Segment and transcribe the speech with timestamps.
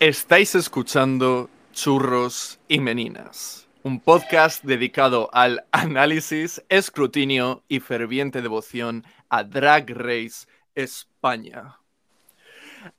[0.00, 9.42] Estáis escuchando Churros y Meninas, un podcast dedicado al análisis, escrutinio y ferviente devoción a
[9.42, 11.80] Drag Race España.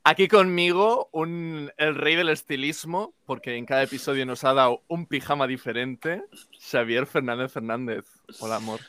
[0.04, 5.06] Aquí conmigo un, el rey del estilismo, porque en cada episodio nos ha dado un
[5.06, 6.22] pijama diferente,
[6.58, 8.04] Xavier Fernández Fernández.
[8.40, 8.80] Hola, amor.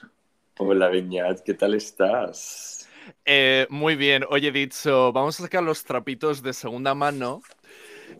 [0.57, 2.89] Hola, Viñat, ¿qué tal estás?
[3.23, 4.25] Eh, muy bien.
[4.29, 7.41] Oye, dicho, vamos a sacar los trapitos de segunda mano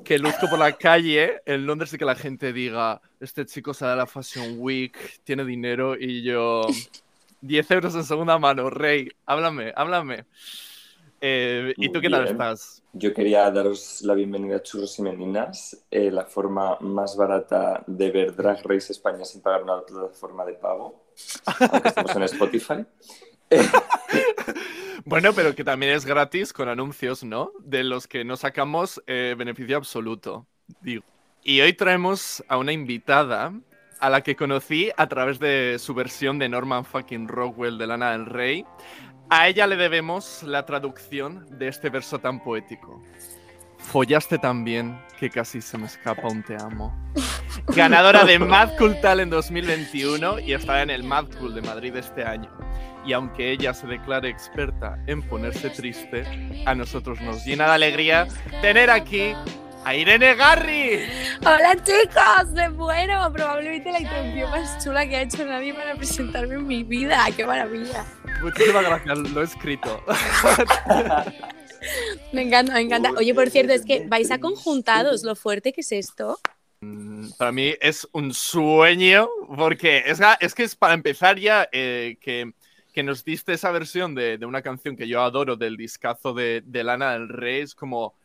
[0.04, 3.94] que luzco por la calle en Londres y que la gente diga, este chico sale
[3.94, 6.62] a la Fashion Week, tiene dinero y yo,
[7.41, 10.26] 10 euros en segunda mano, rey, háblame, háblame.
[11.23, 12.82] Eh, ¿Y tú qué tal estás?
[12.94, 18.10] Yo quería daros la bienvenida a Churros y Meninas, eh, la forma más barata de
[18.10, 21.05] ver Drag Race España sin pagar una plataforma de pago,
[21.46, 22.85] aunque estamos en Spotify.
[25.05, 27.52] Bueno, pero que también es gratis con anuncios, ¿no?
[27.60, 30.48] De los que no sacamos eh, beneficio absoluto,
[30.82, 31.04] digo.
[31.44, 33.54] Y hoy traemos a una invitada
[33.99, 38.12] a la que conocí a través de su versión de Norman fucking Rockwell de Lana
[38.12, 38.66] del Rey.
[39.30, 43.02] A ella le debemos la traducción de este verso tan poético.
[43.77, 46.96] Follaste también que casi se me escapa un te amo.
[47.76, 52.24] Ganadora de Mad Cool en 2021 y está en el Mad Cool de Madrid este
[52.24, 52.52] año
[53.05, 56.26] y aunque ella se declare experta en ponerse triste,
[56.66, 58.27] a nosotros nos llena de alegría
[58.62, 59.34] tener aquí
[59.84, 60.99] a Irene Garri.
[61.40, 66.56] Hola chicos, de bueno, probablemente la introducción más chula que ha hecho nadie para presentarme
[66.56, 68.06] en mi vida, qué maravilla.
[68.41, 70.03] Muchísimas gracias, lo he escrito.
[72.34, 73.12] me encanta, me encanta.
[73.18, 76.40] Oye, por cierto, es que vais a conjuntados, lo fuerte que es esto.
[76.81, 82.18] Mm, para mí es un sueño, porque es, es que es para empezar ya eh,
[82.22, 82.53] que
[82.91, 87.13] que nos diste esa versión de, una canción que yo adoro del discazo de, Lana
[87.13, 87.61] del Rey.
[87.61, 88.16] Es como,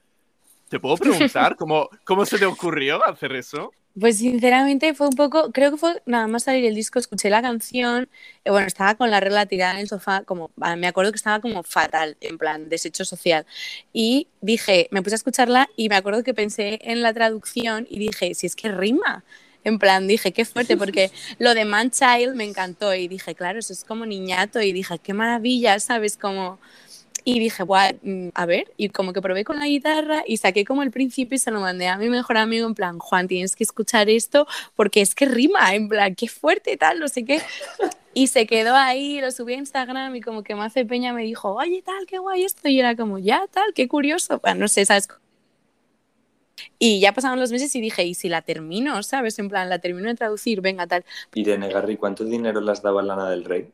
[0.69, 3.73] ¿te puedo preguntar cómo, cómo se te ocurrió hacer eso?
[3.99, 7.41] Pues sinceramente fue un poco, creo que fue nada más salir el disco, escuché la
[7.41, 8.11] canción,
[8.45, 11.41] y bueno, estaba con la regla tirada en el sofá, como, me acuerdo que estaba
[11.41, 13.47] como fatal, en plan, desecho social.
[13.95, 17.99] Y dije, me puse a escucharla y me acuerdo que pensé en la traducción y
[17.99, 19.25] dije, si es que rima,
[19.67, 23.59] en plan, dije, qué fuerte, porque lo de Man Child me encantó y dije, claro,
[23.59, 26.17] eso es como niñato y dije, qué maravilla, ¿sabes?
[26.17, 26.59] Como...
[27.25, 30.85] Y dije, mm, a ver, y como que probé con la guitarra y saqué como
[30.85, 33.65] el principio y se lo mandé a mi mejor amigo en plan, Juan, tienes que
[33.65, 37.43] escuchar esto porque es que rima, en plan, qué fuerte tal, no sé qué.
[38.15, 41.25] Y se quedó ahí, lo subí a Instagram y como que me hace Peña me
[41.25, 42.69] dijo, oye, tal, qué guay esto.
[42.69, 44.39] Y era como, ya, tal, qué curioso.
[44.39, 45.09] Bueno, no sé, ¿sabes?
[46.79, 49.03] Y ya pasaron los meses y dije, ¿y si la termino?
[49.03, 49.39] ¿Sabes?
[49.39, 51.05] En plan, la termino de traducir, venga, tal.
[51.35, 53.69] Irene Garri, ¿cuánto dinero las daba Lana del Rey?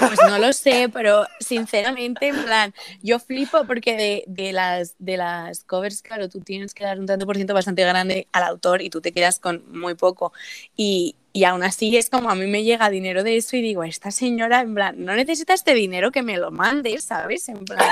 [0.00, 5.16] Pues no lo sé, pero sinceramente, en plan, yo flipo porque de, de, las, de
[5.16, 8.82] las covers, claro, tú tienes que dar un tanto por ciento bastante grande al autor
[8.82, 10.32] y tú te quedas con muy poco.
[10.76, 13.84] Y, y aún así es como a mí me llega dinero de eso y digo,
[13.84, 17.48] esta señora, en plan, no necesita este dinero que me lo mande, ¿sabes?
[17.48, 17.88] En plan,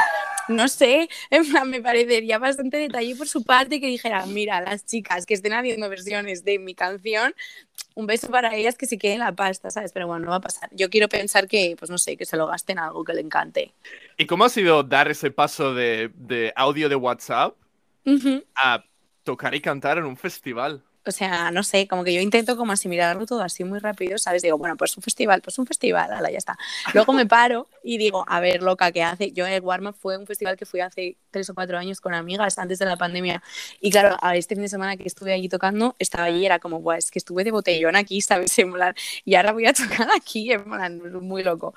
[0.49, 4.85] no sé, en plan, me parecería bastante detalle por su parte que dijera, mira, las
[4.85, 7.35] chicas que estén haciendo versiones de mi canción,
[8.01, 9.93] un beso para ellas que se queden la pasta, ¿sabes?
[9.93, 10.69] Pero bueno, no va a pasar.
[10.73, 13.73] Yo quiero pensar que, pues no sé, que se lo gasten algo que le encante.
[14.17, 17.55] ¿Y cómo ha sido dar ese paso de, de audio de WhatsApp
[18.57, 18.85] a
[19.23, 20.83] tocar y cantar en un festival?
[21.07, 24.43] O sea, no sé, como que yo intento como asimilarlo todo así muy rápido, ¿sabes?
[24.43, 26.59] Digo, bueno, pues un festival, pues un festival, ala, ya está.
[26.93, 29.33] Luego me paro y digo, a ver, loca, ¿qué hace?
[29.33, 32.59] Yo el Warm fue un festival que fui hace tres o cuatro años con amigas
[32.59, 33.43] antes de la pandemia.
[33.81, 36.59] Y claro, a este fin de semana que estuve allí tocando, estaba allí y era
[36.59, 38.59] como, guau, es que estuve de botellón aquí, ¿sabes?
[38.59, 38.95] En plan,
[39.25, 41.75] y ahora voy a tocar aquí, en plan, muy loco.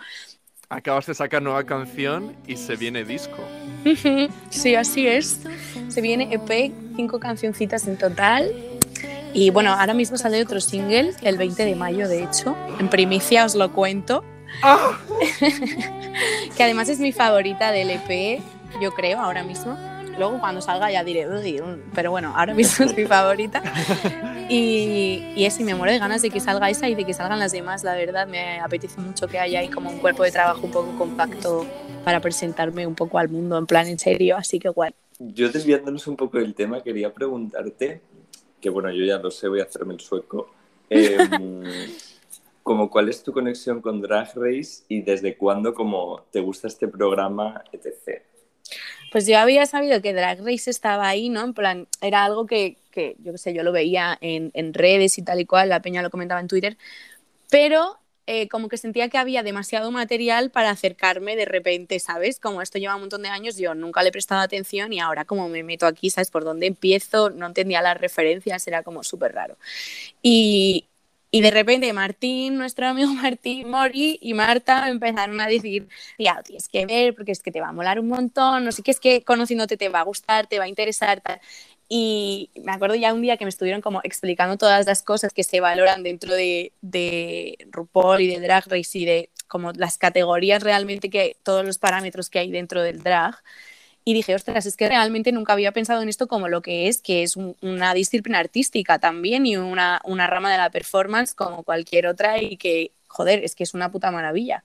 [0.70, 3.38] Acabas de sacar nueva canción y se viene disco.
[4.50, 5.42] Sí, así es.
[5.90, 8.52] Se viene EP, cinco cancioncitas en total
[9.34, 12.56] y bueno, ahora mismo sale otro single, el 20 de mayo, de hecho.
[12.80, 14.24] En primicia os lo cuento.
[14.62, 15.00] Ah.
[16.56, 18.42] que además es mi favorita del EP,
[18.82, 19.78] yo creo, ahora mismo.
[20.18, 21.28] Luego cuando salga ya diré,
[21.96, 23.64] pero bueno, ahora mismo es mi favorita.
[24.50, 27.40] Y, y eso, me muero de ganas de que salga esa y de que salgan
[27.40, 27.84] las demás.
[27.84, 30.96] La verdad, me apetece mucho que haya ahí como un cuerpo de trabajo un poco
[30.98, 31.66] compacto
[32.04, 34.92] para presentarme un poco al mundo en plan en serio, así que guay.
[35.18, 38.02] Yo desviándonos un poco del tema, quería preguntarte
[38.64, 40.50] que bueno, yo ya lo sé, voy a hacerme el sueco.
[40.90, 41.64] Em,
[42.62, 46.88] como cuál es tu conexión con Drag Race y desde cuándo como te gusta este
[46.88, 48.22] programa, etc.
[49.12, 51.44] Pues yo había sabido que Drag Race estaba ahí, ¿no?
[51.44, 55.18] En plan, era algo que, que yo qué sé, yo lo veía en, en, redes
[55.18, 56.78] y tal y cual, la peña lo comentaba en Twitter,
[57.50, 62.40] pero eh, como que sentía que había demasiado material para acercarme de repente, ¿sabes?
[62.40, 65.26] Como esto lleva un montón de años, yo nunca le he prestado atención y ahora
[65.26, 66.32] como me meto aquí, ¿sabes?
[66.32, 69.58] Por dónde empiezo, no entendía las referencias, era como súper raro.
[70.22, 70.86] Y,
[71.32, 75.88] y de repente Martín, nuestro amigo Martín Mori y Marta empezaron a decir,
[76.20, 78.84] ya, tienes que ver porque es que te va a molar un montón, no sé
[78.84, 81.42] qué, es que conociéndote te va a gustar, te va a interesar, tal.
[81.96, 85.44] Y me acuerdo ya un día que me estuvieron como explicando todas las cosas que
[85.44, 90.64] se valoran dentro de, de RuPaul y de Drag Race y de como las categorías
[90.64, 93.36] realmente que todos los parámetros que hay dentro del drag.
[94.04, 97.00] Y dije, ostras, es que realmente nunca había pensado en esto como lo que es,
[97.00, 102.08] que es una disciplina artística también y una, una rama de la performance como cualquier
[102.08, 104.64] otra y que, joder, es que es una puta maravilla.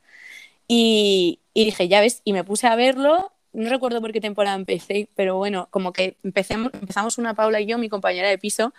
[0.67, 4.57] Y, y dije, ya ves, y me puse a verlo no recuerdo por qué temporada
[4.57, 8.73] empecé, pero bueno, como que empecemos, empezamos una Paula y yo, mi compañera de piso,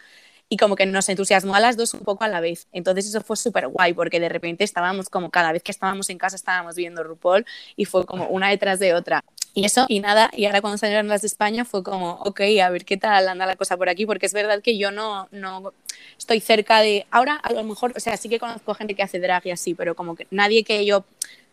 [0.50, 2.68] y como que nos entusiasmó a las dos un poco a la vez.
[2.72, 6.18] Entonces eso fue súper guay porque de repente estábamos como cada vez que estábamos en
[6.18, 7.46] casa estábamos viendo RuPaul
[7.76, 9.24] y fue como una detrás de otra.
[9.54, 12.70] Y eso, y nada, y ahora cuando salieron las de España fue como, ok, a
[12.70, 15.74] ver qué tal anda la cosa por aquí, porque es verdad que yo no, no
[16.18, 19.20] estoy cerca de, ahora a lo mejor, o sea, sí que conozco gente que hace
[19.20, 21.04] drag y así, pero como que nadie que yo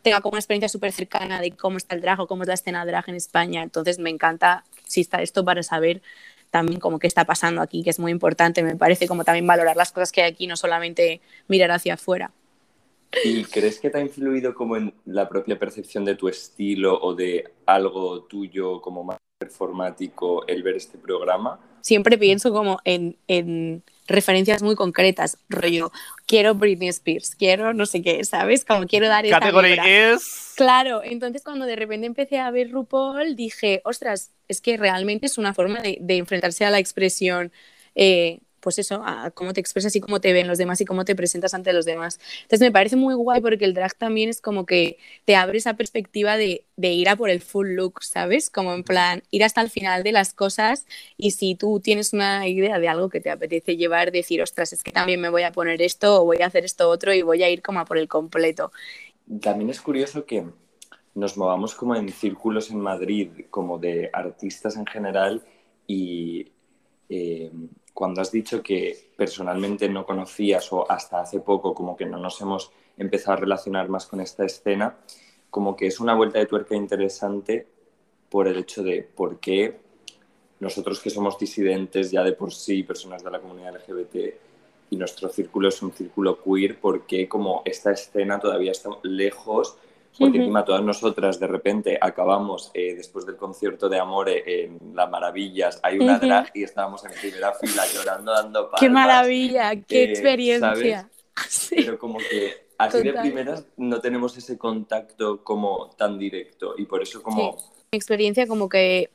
[0.06, 2.55] tenga como una experiencia súper cercana de cómo está el drag o cómo es la
[2.55, 3.64] escena drag en España.
[3.64, 6.00] Entonces me encanta si está esto para saber
[6.53, 9.76] también como qué está pasando aquí, que es muy importante, me parece como también valorar
[9.76, 12.31] las cosas que hay aquí, no solamente mirar hacia afuera.
[13.25, 17.12] ¿Y crees que te ha influido como en la propia percepción de tu estilo o
[17.12, 21.58] de algo tuyo como más performático el ver este programa?
[21.81, 25.93] Siempre pienso como en, en referencias muy concretas, rollo,
[26.26, 28.64] quiero Britney Spears, quiero no sé qué, ¿sabes?
[28.64, 30.55] Como quiero dar esta Categoría es...
[30.56, 35.38] Claro, entonces cuando de repente empecé a ver RuPaul dije, ostras, es que realmente es
[35.38, 37.53] una forma de, de enfrentarse a la expresión
[37.94, 41.05] eh, pues eso, a cómo te expresas y cómo te ven los demás y cómo
[41.05, 42.19] te presentas ante los demás.
[42.43, 45.75] Entonces me parece muy guay porque el drag también es como que te abre esa
[45.75, 48.51] perspectiva de, de ir a por el full look, ¿sabes?
[48.51, 50.85] Como en plan, ir hasta el final de las cosas
[51.17, 54.83] y si tú tienes una idea de algo que te apetece llevar, decir, ostras, es
[54.83, 57.45] que también me voy a poner esto o voy a hacer esto otro y voy
[57.45, 58.73] a ir como a por el completo.
[59.41, 60.45] También es curioso que
[61.15, 65.45] nos movamos como en círculos en Madrid, como de artistas en general
[65.87, 66.51] y...
[67.09, 67.53] Eh,
[67.96, 72.38] cuando has dicho que personalmente no conocías o hasta hace poco como que no nos
[72.43, 74.98] hemos empezado a relacionar más con esta escena,
[75.48, 77.66] como que es una vuelta de tuerca interesante
[78.28, 79.81] por el hecho de por qué
[80.60, 84.16] nosotros que somos disidentes ya de por sí, personas de la comunidad LGBT,
[84.90, 89.78] y nuestro círculo es un círculo queer, por qué como esta escena todavía está lejos
[90.19, 95.11] porque encima todas nosotras de repente acabamos eh, después del concierto de Amore en Las
[95.11, 98.81] Maravillas, hay una drag y estábamos en primera fila llorando, dando palmas.
[98.81, 99.77] ¡Qué maravilla!
[99.83, 101.11] ¡Qué eh, experiencia!
[101.71, 107.03] Pero como que así de primeras no tenemos ese contacto como tan directo y por
[107.03, 107.57] eso como...
[107.93, 109.11] Mi experiencia como que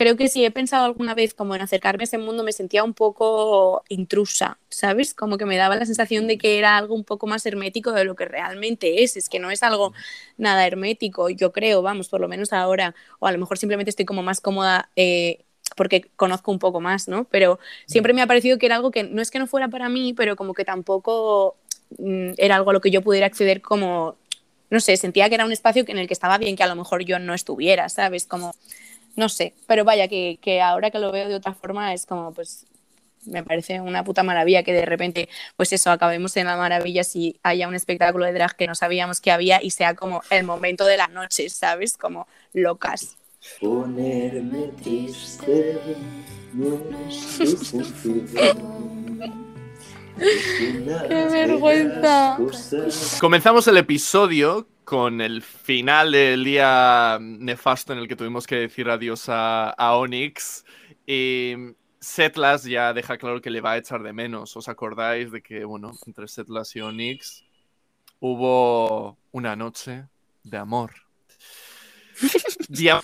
[0.00, 2.82] creo que si he pensado alguna vez como en acercarme a ese mundo me sentía
[2.84, 5.12] un poco intrusa, ¿sabes?
[5.12, 8.04] Como que me daba la sensación de que era algo un poco más hermético de
[8.04, 9.92] lo que realmente es, es que no es algo
[10.38, 14.06] nada hermético, yo creo, vamos, por lo menos ahora, o a lo mejor simplemente estoy
[14.06, 14.88] como más cómoda.
[14.96, 15.44] Eh,
[15.76, 17.24] porque conozco un poco más, ¿no?
[17.24, 19.90] Pero siempre me ha parecido que era algo que no es que no fuera para
[19.90, 21.56] mí, pero como que tampoco
[21.98, 24.16] mm, era algo a lo que yo pudiera acceder como,
[24.70, 26.74] no sé, sentía que era un espacio en el que estaba bien que a lo
[26.74, 28.26] mejor yo no estuviera, ¿sabes?
[28.26, 28.54] Como
[29.16, 32.32] no sé, pero vaya, que, que ahora que lo veo de otra forma es como,
[32.32, 32.66] pues,
[33.26, 37.38] me parece una puta maravilla que de repente, pues eso, acabemos en la maravilla si
[37.42, 40.86] haya un espectáculo de drag que no sabíamos que había y sea como el momento
[40.86, 41.96] de la noche, ¿sabes?
[41.96, 43.16] Como locas.
[43.60, 45.78] Ponerme triste
[51.08, 52.38] ¡Qué vergüenza!
[53.20, 58.90] Comenzamos el episodio con el final del día nefasto en el que tuvimos que decir
[58.90, 60.64] adiós a, Onyx.
[61.06, 61.54] Y
[62.00, 64.56] Setlas ya deja claro que le va a echar de menos.
[64.56, 67.44] ¿Os acordáis de que, bueno, entre Setlas y Onyx
[68.18, 70.08] hubo una noche
[70.42, 70.90] de amor?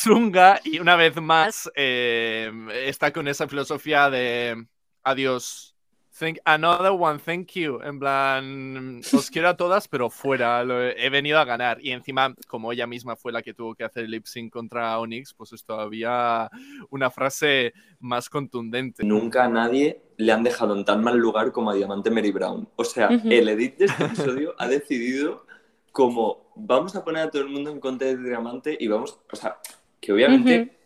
[0.00, 2.52] Chunga y una vez más eh,
[2.84, 4.64] está con esa filosofía de
[5.02, 5.74] adiós
[6.18, 7.80] Think another one, thank you.
[7.80, 10.62] En plan, os quiero a todas, pero fuera.
[10.96, 11.78] he venido a ganar.
[11.80, 14.98] Y encima, como ella misma fue la que tuvo que hacer el lip sync contra
[14.98, 16.50] Onyx, pues es todavía
[16.90, 19.04] una frase más contundente.
[19.04, 22.68] Nunca a nadie le han dejado en tan mal lugar como a Diamante Mary Brown.
[22.74, 25.46] O sea, el edit de este episodio ha decidido
[25.92, 29.36] como vamos a poner a todo el mundo en contra de Diamante y vamos, o
[29.36, 29.58] sea,
[30.00, 30.76] que obviamente,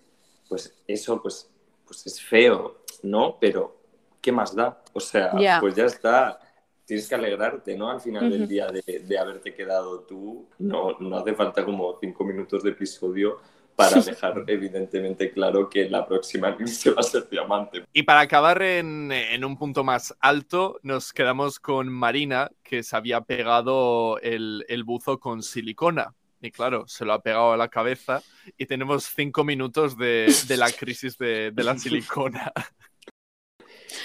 [0.46, 1.50] pues eso, pues,
[1.86, 3.38] pues es feo, ¿no?
[3.40, 3.81] Pero
[4.22, 4.82] ¿qué más da?
[4.94, 6.38] O sea, pues ya está.
[6.86, 7.90] tienes que alegrarte, ¿no?
[7.90, 10.48] Al final del día de, haberte quedado tú.
[10.58, 13.40] No, no hace falta como cinco minutos de episodio
[13.74, 17.84] para dejar evidentemente claro que la próxima se va a ser diamante.
[17.92, 22.96] Y para acabar en, en, un punto más alto, nos quedamos con Marina, que se
[22.96, 26.14] había pegado el, el buzo con silicona.
[26.40, 28.20] Y claro, se lo ha pegado a la cabeza
[28.58, 32.52] y tenemos cinco minutos de, de la crisis de, de la silicona.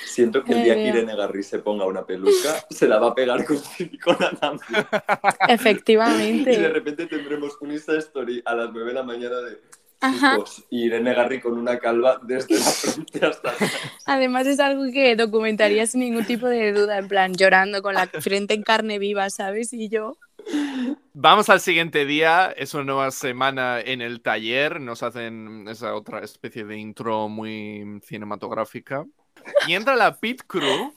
[0.05, 3.15] Siento que el día que Irene Garri se ponga una peluca, se la va a
[3.15, 4.85] pegar con silicona también.
[5.47, 6.53] Efectivamente.
[6.53, 9.59] Y de repente tendremos un Insta Story a las 9 de la mañana de
[9.99, 13.53] chicos y Irene Garri con una calva desde la frente hasta
[14.05, 18.07] Además es algo que documentaría sin ningún tipo de duda, en plan llorando con la
[18.07, 19.73] frente en carne viva, ¿sabes?
[19.73, 20.17] Y yo...
[21.13, 26.19] Vamos al siguiente día, es una nueva semana en el taller, nos hacen esa otra
[26.19, 29.05] especie de intro muy cinematográfica.
[29.67, 30.93] Y entra la pit crew,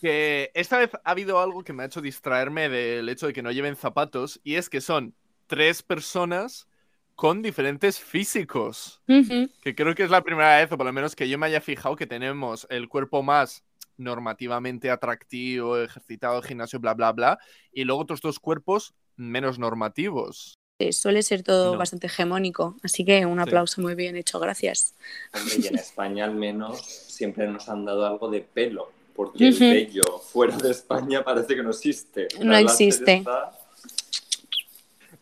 [0.00, 3.42] que esta vez ha habido algo que me ha hecho distraerme del hecho de que
[3.42, 5.14] no lleven zapatos, y es que son
[5.46, 6.68] tres personas
[7.14, 9.02] con diferentes físicos.
[9.06, 11.60] Que creo que es la primera vez, o por lo menos que yo me haya
[11.60, 13.64] fijado, que tenemos el cuerpo más
[13.96, 17.38] normativamente atractivo, ejercitado, gimnasio, bla, bla, bla,
[17.72, 20.58] y luego otros dos cuerpos menos normativos.
[20.92, 24.94] Suele ser todo bastante hegemónico, así que un aplauso muy bien hecho, gracias.
[25.32, 29.58] Hombre, y en España al menos siempre nos han dado algo de pelo, porque el
[29.58, 32.28] vello fuera de España parece que no existe.
[32.40, 33.24] No existe.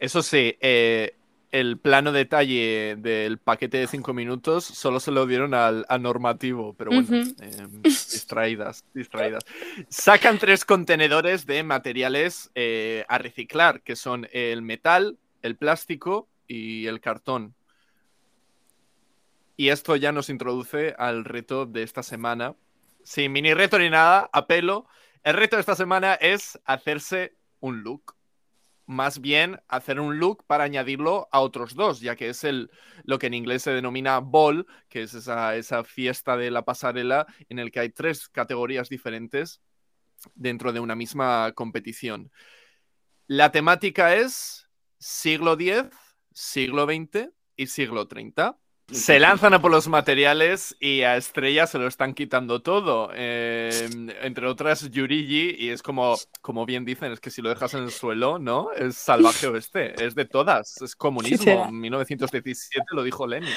[0.00, 1.14] Eso sí, eh,
[1.52, 6.90] el plano detalle del paquete de cinco minutos solo se lo dieron al, normativo, pero
[6.90, 7.08] bueno,
[7.40, 9.44] em, distraídas, distraídas.
[9.88, 16.86] Sacan tres contenedores de materiales eh, a reciclar, que son el metal, el plástico y
[16.86, 17.54] el cartón.
[19.56, 22.56] Y esto ya nos introduce al reto de esta semana.
[23.04, 24.88] Sin mini reto ni nada, apelo.
[25.22, 28.16] El reto de esta semana es hacerse un look.
[28.86, 32.70] Más bien hacer un look para añadirlo a otros dos, ya que es el,
[33.04, 37.26] lo que en inglés se denomina ball, que es esa, esa fiesta de la pasarela
[37.50, 39.60] en el que hay tres categorías diferentes
[40.34, 42.32] dentro de una misma competición.
[43.26, 44.63] La temática es
[45.04, 45.90] siglo X,
[46.32, 48.56] siglo XX y siglo 30.
[48.90, 53.10] Se lanzan a por los materiales y a Estrella se lo están quitando todo.
[53.14, 57.74] Em, entre otras, Yurigi, y es como, como bien dicen, es que si lo dejas
[57.74, 58.72] en el suelo, ¿no?
[58.72, 61.66] Es salvaje oeste, es de todas, es comunismo.
[61.68, 63.52] En 1917 lo dijo Lenin.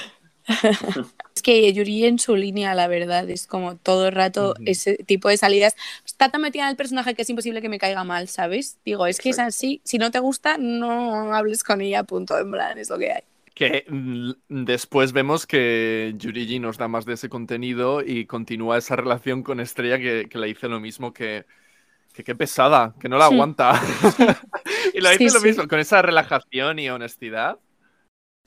[1.35, 5.29] es que Yuri en su línea, la verdad, es como todo el rato ese tipo
[5.29, 5.75] de salidas.
[6.05, 8.77] Está tan metida en el personaje que es imposible que me caiga mal, ¿sabes?
[8.85, 12.51] Digo, es que es así, si no te gusta, no hables con ella, punto, en
[12.51, 13.23] plan, es lo que hay.
[13.53, 18.95] Que mm, después vemos que Yurigi nos da más de ese contenido y continúa esa
[18.95, 21.45] relación con Estrella que, que le dice lo mismo que,
[22.13, 23.79] que qué pesada, que no la aguanta.
[24.93, 27.59] y lo dice lo mismo, con esa relajación y honestidad.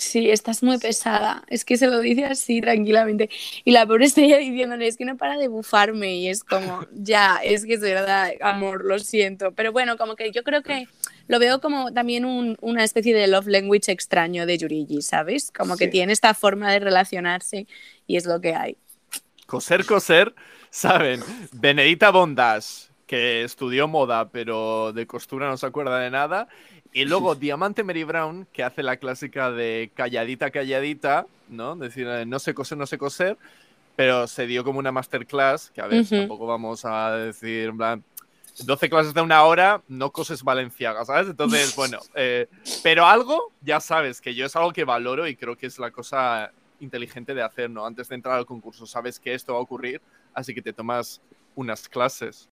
[0.00, 1.45] Sí, estás muy pesada.
[1.49, 3.28] Es que se lo dice así tranquilamente.
[3.66, 6.16] Y la pobre estrella diciéndole, es que no para de bufarme.
[6.16, 9.52] Y es como, ya, es que es verdad, amor, lo siento.
[9.52, 10.88] Pero bueno, como que yo creo que
[11.28, 15.52] lo veo como también una especie de love language extraño de Yurigi, ¿sabes?
[15.52, 17.66] Como que tiene esta forma de relacionarse
[18.07, 18.78] y es lo que hay.
[19.45, 20.35] Coser, coser,
[20.71, 21.21] ¿saben?
[21.52, 26.49] Benedita Bondas, que estudió moda, pero de costura no se acuerda de nada.
[26.93, 31.77] Y luego Diamante Mary Brown, que hace la clásica de calladita, calladita, ¿no?
[31.77, 33.37] Decir, eh, no sé coser, no sé coser,
[33.95, 38.05] pero se dio como una masterclass, que a ver, tampoco vamos a decir, en plan,
[38.65, 41.29] 12 clases de una hora, no coses valenciaga, ¿sabes?
[41.29, 42.49] Entonces, bueno, eh,
[42.83, 45.93] pero algo, ya sabes, que yo es algo que valoro y creo que es la
[45.93, 47.87] cosa inteligente de hacer, ¿no?
[47.87, 50.01] Antes de entrar al concurso, sabes que esto va a ocurrir,
[50.35, 51.21] así que te tomas
[51.55, 52.49] unas clases.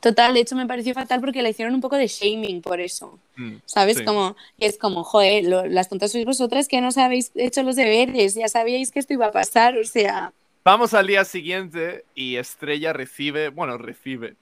[0.00, 3.18] Total, de hecho me pareció fatal porque le hicieron un poco de shaming por eso.
[3.36, 4.02] Mm, ¿Sabes?
[4.02, 8.48] Como, es como, joder, las tontas sois vosotras que no habéis hecho los deberes, ya
[8.48, 10.32] sabíais que esto iba a pasar, o sea.
[10.64, 14.36] Vamos al día siguiente y Estrella recibe, bueno, recibe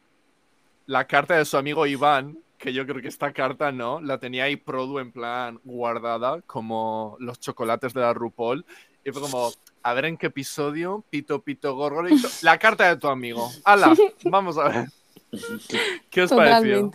[0.87, 4.45] la carta de su amigo Iván, que yo creo que esta carta no, la tenía
[4.45, 8.65] ahí Produ en plan guardada, como los chocolates de la RuPaul.
[9.05, 13.09] Y fue como, a ver en qué episodio, pito, pito, gorgorito, la carta de tu
[13.09, 13.51] amigo.
[13.65, 13.95] ¡Hala!
[14.25, 14.87] Vamos a ver.
[16.11, 16.91] ¿Qué os pareció?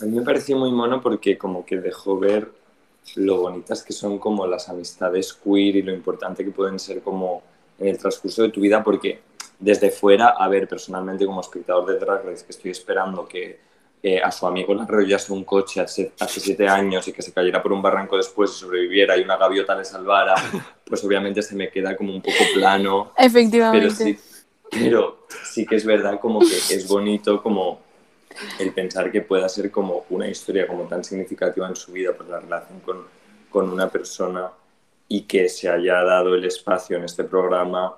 [0.00, 2.50] A mí me pareció muy mono porque como que dejó ver
[3.16, 7.42] lo bonitas que son como las amistades queer y lo importante que pueden ser como
[7.78, 9.20] en el transcurso de tu vida porque
[9.58, 13.60] desde fuera, a ver, personalmente como espectador de Drag Race que estoy esperando que
[14.02, 17.34] eh, a su amigo le arrollase un coche hace, hace, siete años y que se
[17.34, 20.34] cayera por un barranco después y sobreviviera y una gaviota le salvara,
[20.86, 23.12] pues obviamente se me queda como un poco plano.
[23.18, 23.78] Efectivamente.
[23.78, 24.18] Pero sí,
[24.70, 27.80] pero sí que es verdad como que es bonito como
[28.58, 32.28] el pensar que pueda ser como una historia como tan significativa en su vida por
[32.28, 33.04] la relación con,
[33.50, 34.50] con una persona
[35.08, 37.96] y que se haya dado el espacio en este programa,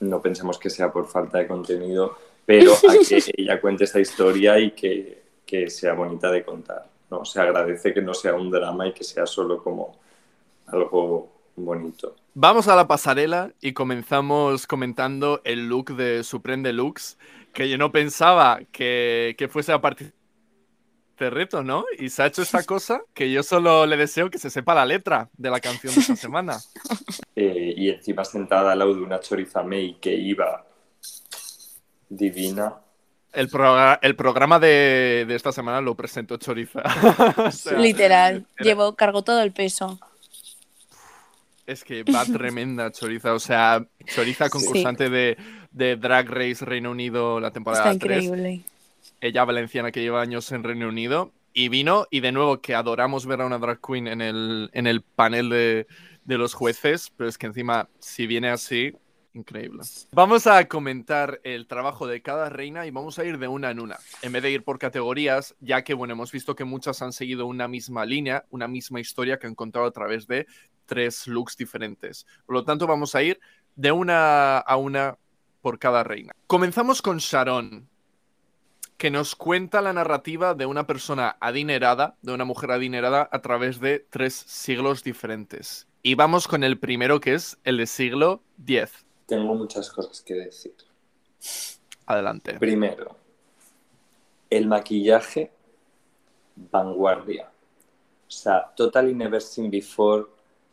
[0.00, 4.58] no pensemos que sea por falta de contenido, pero a que ella cuente esta historia
[4.58, 6.86] y que, que sea bonita de contar.
[7.10, 7.24] ¿no?
[7.24, 9.96] Se agradece que no sea un drama y que sea solo como
[10.66, 12.16] algo bonito.
[12.34, 17.18] Vamos a la pasarela y comenzamos comentando el look de Supreme Deluxe,
[17.52, 20.20] que yo no pensaba que, que fuese a participar
[21.18, 21.84] de reto, ¿no?
[21.98, 24.84] Y se ha hecho esta cosa que yo solo le deseo que se sepa la
[24.86, 26.58] letra de la canción de esta semana.
[27.34, 30.66] Eh, y encima sentada al lado de una choriza May que iba
[32.08, 32.74] divina.
[33.32, 33.48] El,
[34.02, 36.82] el programa de, de esta semana lo presentó Choriza.
[37.38, 38.46] O sea, Literal.
[38.58, 39.98] era- Llevó, cargó todo el peso.
[41.72, 43.34] Es que va tremenda Choriza.
[43.34, 45.36] O sea, Choriza concursante de,
[45.70, 48.24] de Drag Race Reino Unido la temporada Está 3.
[48.24, 48.60] increíble.
[49.20, 53.26] ella valenciana que lleva años en Reino Unido, y vino, y de nuevo que adoramos
[53.26, 55.86] ver a una drag queen en el, en el panel de,
[56.24, 58.94] de los jueces, pero es que encima, si viene así,
[59.34, 59.82] increíble.
[60.12, 63.80] Vamos a comentar el trabajo de cada reina y vamos a ir de una en
[63.80, 67.12] una, en vez de ir por categorías, ya que, bueno, hemos visto que muchas han
[67.12, 70.46] seguido una misma línea, una misma historia que han contado a través de
[70.86, 72.26] tres looks diferentes.
[72.46, 73.40] Por lo tanto, vamos a ir
[73.76, 75.18] de una a una
[75.60, 76.32] por cada reina.
[76.46, 77.88] Comenzamos con Sharon,
[78.98, 83.80] que nos cuenta la narrativa de una persona adinerada, de una mujer adinerada, a través
[83.80, 85.88] de tres siglos diferentes.
[86.02, 89.06] Y vamos con el primero, que es el de siglo X.
[89.26, 90.74] Tengo muchas cosas que decir.
[92.06, 92.58] Adelante.
[92.58, 93.16] Primero,
[94.50, 95.52] el maquillaje
[96.56, 97.50] vanguardia.
[98.26, 100.26] O sea, totally never seen before,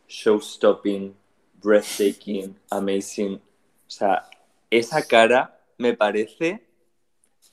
[0.08, 1.14] show-stopping,
[1.62, 3.36] breathtaking, amazing.
[3.36, 4.28] O sea,
[4.70, 6.66] esa cara me parece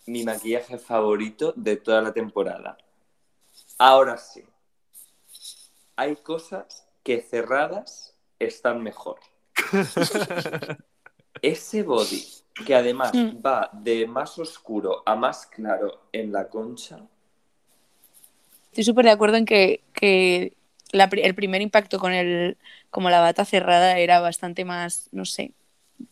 [0.05, 2.77] mi maquillaje favorito de toda la temporada.
[3.77, 4.43] Ahora sí,
[5.95, 9.19] hay cosas que cerradas están mejor.
[11.41, 12.23] Ese body,
[12.65, 13.45] que además Mm.
[13.45, 16.99] va de más oscuro a más claro en la concha,
[18.71, 20.53] Estoy súper de acuerdo en que, que
[20.91, 22.57] la el primer impacto con el,
[22.91, 25.51] como la bata cerrada era bastante más, no sé,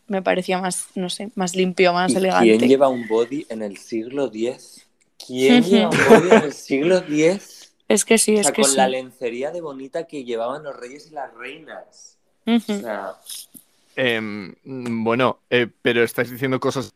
[0.08, 2.58] me parecía más, no sé, más limpio, más ¿y elegante.
[2.58, 4.88] ¿quién lleva un body en el siglo X?
[5.26, 7.74] ¿Quién lleva un body en el siglo X?
[7.88, 8.78] Es que sí, O es sea, que con sí.
[8.78, 12.15] la lencería de bonita que llevaban los reyes y las reinas.
[12.46, 12.74] Ujú.
[12.74, 13.16] O sea,
[13.96, 16.94] Em, bueno, eh, pero estáis diciendo cosas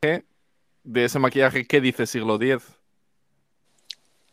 [0.00, 1.66] de ese maquillaje.
[1.66, 2.62] ¿Qué dice siglo X?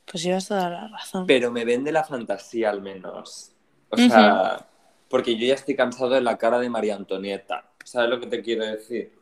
[0.09, 1.25] Pues llevas toda la razón.
[1.27, 3.51] pero me vende la fantasía al menos.
[3.89, 4.65] O sea,
[5.09, 7.65] porque yo ya estoy cansado de la cara de María Antonieta.
[7.83, 9.17] ¿Sabes lo que te quiero decir?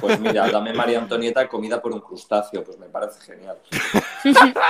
[0.00, 3.58] Pues mira, dame María Antonieta comida por un crustáceo, pues me parece genial.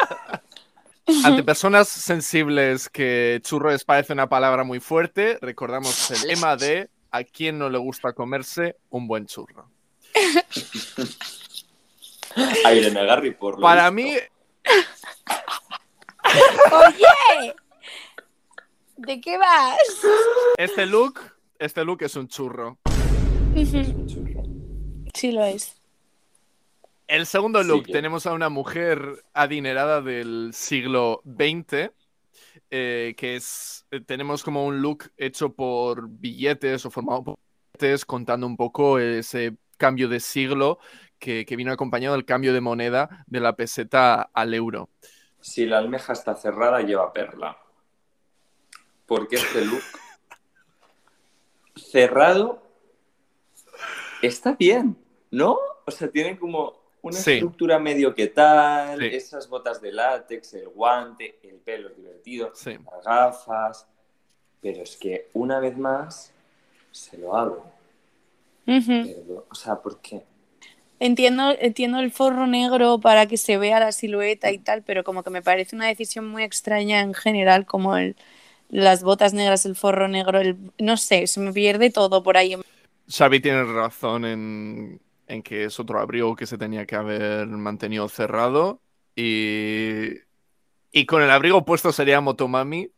[1.25, 6.89] Ante personas sensibles que churro les parece una palabra muy fuerte, recordamos el lema de
[7.11, 9.69] a quién no le gusta comerse un buen churro.
[12.65, 13.95] A Irene Garry, por lo Para visto.
[14.11, 14.17] mí,
[16.73, 17.55] ¡Oye!
[18.97, 19.77] ¿De qué vas?
[20.57, 21.21] este look,
[21.59, 22.79] este look es un churro.
[23.55, 24.43] Es un churro.
[25.13, 25.77] Sí lo es.
[27.07, 31.91] El segundo look, tenemos a una mujer adinerada del siglo XX,
[32.71, 37.39] eh, que es, eh, tenemos como un look hecho por billetes o formado por
[37.75, 40.79] billetes, contando un poco ese cambio de siglo
[41.19, 44.89] que, que vino acompañado del cambio de moneda de la peseta al euro.
[45.41, 47.59] Si la almeja está cerrada, lleva perla.
[49.07, 49.83] Porque este look
[51.77, 52.63] cerrado
[54.23, 54.97] está bien,
[55.31, 55.59] ¿no?
[55.85, 57.33] O sea, tiene como una Sí.
[57.33, 59.07] estructura medio que tal, Sí.
[59.13, 62.77] esas botas de látex, el guante, el pelo es divertido, Sí.
[62.91, 63.87] las gafas.
[64.63, 66.33] Pero es que una vez más
[66.91, 67.65] se lo hago.
[68.65, 70.23] Pero, o sea, ¿por qué?
[71.01, 75.23] Entiendo, entiendo el forro negro para que se vea la silueta y tal, pero como
[75.23, 78.17] que me parece una decisión muy extraña en general, como el,
[78.71, 82.57] las botas negras, el forro negro, el, no sé, se me pierde todo por ahí.
[83.11, 88.09] Xavi tiene razón en, en que es otro abrigo que se tenía que haber mantenido
[88.09, 88.81] cerrado
[89.17, 90.11] y,
[90.93, 92.91] y con el abrigo puesto sería Motomami.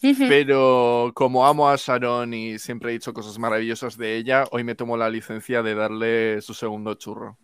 [0.00, 4.74] Pero como amo a Sharon y siempre he dicho cosas maravillosas de ella, hoy me
[4.74, 7.36] tomo la licencia de darle su segundo churro.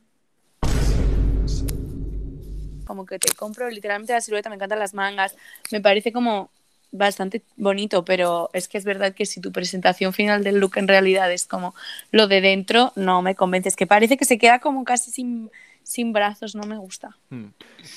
[2.86, 5.36] Como que te compro literalmente la silueta, me encantan las mangas,
[5.70, 6.50] me parece como
[6.92, 10.88] bastante bonito, pero es que es verdad que si tu presentación final del look en
[10.88, 11.74] realidad es como
[12.10, 15.50] lo de dentro, no me convences, que parece que se queda como casi sin,
[15.82, 17.16] sin brazos, no me gusta.
[17.30, 17.46] Hmm.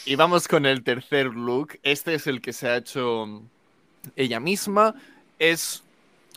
[0.06, 1.80] Y vamos con el tercer look.
[1.84, 3.42] Este es el que se ha hecho
[4.16, 4.96] ella misma.
[5.40, 5.84] Es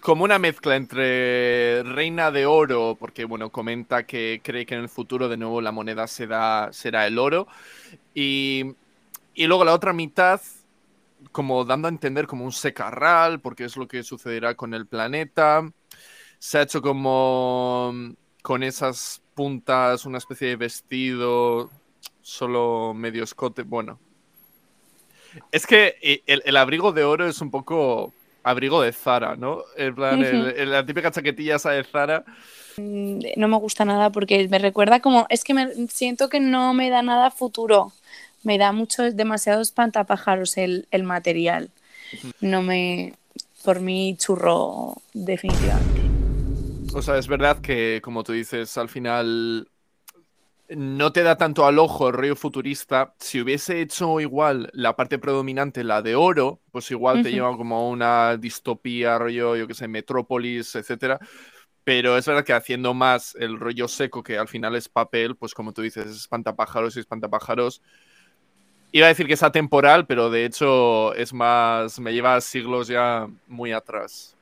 [0.00, 4.88] como una mezcla entre reina de oro, porque bueno, comenta que cree que en el
[4.88, 7.46] futuro de nuevo la moneda será, será el oro.
[8.14, 8.74] Y,
[9.34, 10.40] y luego la otra mitad
[11.30, 15.70] como dando a entender como un secarral, porque es lo que sucederá con el planeta.
[16.38, 17.94] Se ha hecho como
[18.42, 21.70] con esas puntas, una especie de vestido,
[22.20, 23.62] solo medio escote.
[23.62, 23.98] Bueno.
[25.50, 29.62] Es que eh, el, abrigo de oro es un poco abrigo de Zara, ¿no?
[29.76, 30.20] En plan,
[30.70, 32.24] la típica chaquetilla esa de Zara.
[32.76, 36.74] Mm, no me gusta nada porque me recuerda como, es que me siento que no
[36.74, 37.92] me da nada futuro
[38.42, 41.70] me da mucho, demasiado espantapájaros el, el material.
[42.40, 43.14] No me,
[43.64, 46.00] por mí, churro definitivamente.
[46.94, 49.66] O sea, es verdad que, como tú dices, al final
[50.68, 53.14] no te da tanto al ojo el rollo futurista.
[53.18, 57.90] Si hubiese hecho igual la parte predominante, la de oro, pues igual te lleva como
[57.90, 61.18] una distopía, rollo, yo qué sé, Metrópolis, etcétera.
[61.84, 65.52] Pero es verdad que haciendo más el rollo seco, que al final es papel, pues
[65.52, 67.82] como tú dices, es espantapájaros y espantapájaros
[68.92, 73.26] Iba a decir que es atemporal, pero de hecho es más, me lleva siglos ya
[73.48, 74.36] muy atrás.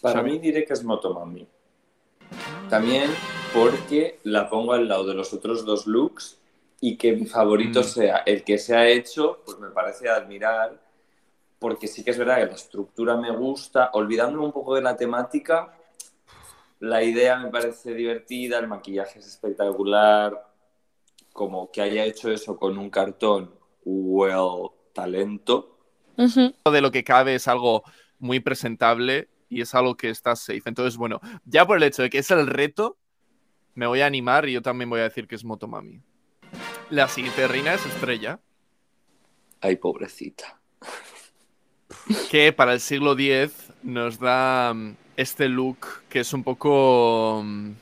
[0.00, 1.46] Para mí diré que es Motomami.
[2.70, 3.10] También
[3.52, 6.38] porque la pongo al lado de los otros dos looks
[6.80, 7.84] y que mi favorito mm.
[7.84, 10.80] sea el que se ha hecho, pues me parece admirar,
[11.58, 14.96] porque sí que es verdad que la estructura me gusta, olvidándome un poco de la
[14.96, 15.76] temática,
[16.78, 20.49] la idea me parece divertida, el maquillaje es espectacular,
[21.32, 25.78] como que haya hecho eso con un cartón well talento.
[26.16, 27.82] De lo que cabe es algo
[28.18, 30.62] muy presentable y es algo que está safe.
[30.66, 32.98] Entonces, bueno, ya por el hecho de que es el reto,
[33.74, 36.02] me voy a animar y yo también voy a decir que es Motomami.
[36.90, 38.40] La siguiente reina es Estrella.
[39.60, 40.60] Ay, pobrecita.
[42.30, 47.72] Que para el siglo X nos da mm, este look que es un poco mm,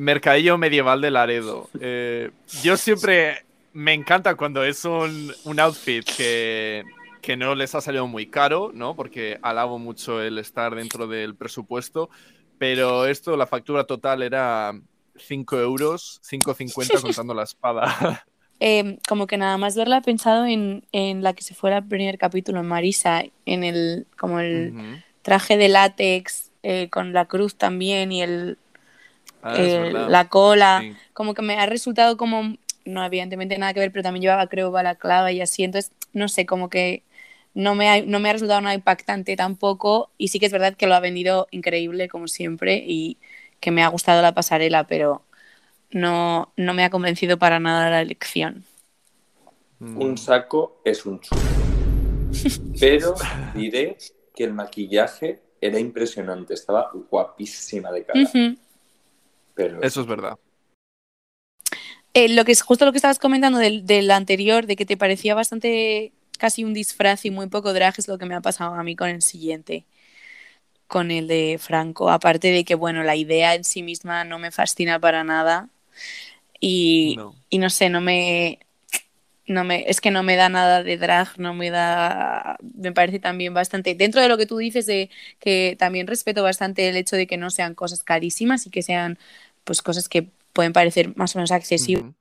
[0.00, 1.68] Mercadillo medieval de Laredo.
[1.82, 2.30] Eh,
[2.62, 6.84] yo siempre me encanta cuando es un, outfit que,
[7.20, 8.94] que, no les ha salido muy caro, ¿no?
[8.94, 12.10] Porque alabo mucho el estar dentro del presupuesto.
[12.58, 14.72] Pero esto, la factura total era
[15.16, 18.24] 5 euros, 5,50 contando la espada.
[18.62, 21.88] Em, como que nada más verla he pensado en, en, la que se fuera el
[21.88, 27.54] primer capítulo, en Marisa, en el, como el traje de látex eh, con la cruz
[27.54, 28.58] también y el,
[29.42, 33.92] Ah, eh, la cola, como que me ha resultado como, no evidentemente nada que ver,
[33.92, 37.02] pero también llevaba creo balaclava y así, entonces no sé, como que
[37.54, 40.76] no me, ha, no me ha resultado nada impactante tampoco y sí que es verdad
[40.76, 43.16] que lo ha vendido increíble como siempre y
[43.60, 45.22] que me ha gustado la pasarela, pero
[45.90, 48.64] no, no me ha convencido para nada la elección.
[49.78, 50.02] Mm.
[50.02, 51.40] Un saco es un chulo,
[52.80, 53.14] pero
[53.54, 53.96] diré
[54.34, 58.30] que el maquillaje era impresionante, estaba guapísima de cara.
[59.82, 60.38] Eso es verdad.
[62.12, 65.34] Eh, lo que es justo lo que estabas comentando del, anterior, de que te parecía
[65.34, 68.82] bastante casi un disfraz y muy poco drag, es lo que me ha pasado a
[68.82, 69.84] mí con el siguiente,
[70.86, 72.10] con el de Franco.
[72.10, 75.68] Aparte de que, bueno, la idea en sí misma no me fascina para nada.
[76.60, 77.18] Y
[77.48, 78.60] y no sé, no me,
[79.50, 83.18] no me, es que no me da nada de drag, no me da, me parece
[83.18, 87.16] también bastante, dentro de lo que tú dices de que también respeto bastante el hecho
[87.16, 89.18] de que no sean cosas carísimas y que sean
[89.70, 92.12] pues cosas que pueden parecer más o menos accesibles.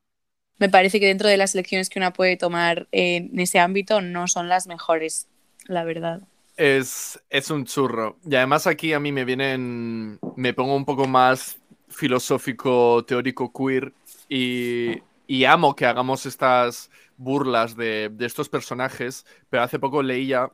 [0.59, 4.27] Me parece que dentro de las elecciones que una puede tomar en ese ámbito no
[4.27, 5.27] son las mejores,
[5.65, 6.21] la verdad.
[6.57, 8.19] Es, es un churro.
[8.29, 11.57] Y además aquí a mí me vienen, me pongo un poco más
[11.87, 13.93] filosófico, teórico, queer
[14.29, 20.51] y, y amo que hagamos estas burlas de, estos personajes, pero hace poco leía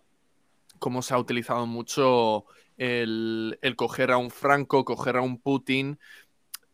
[0.80, 2.46] cómo se ha utilizado mucho
[2.78, 6.00] el, coger a un Franco, coger a un Putin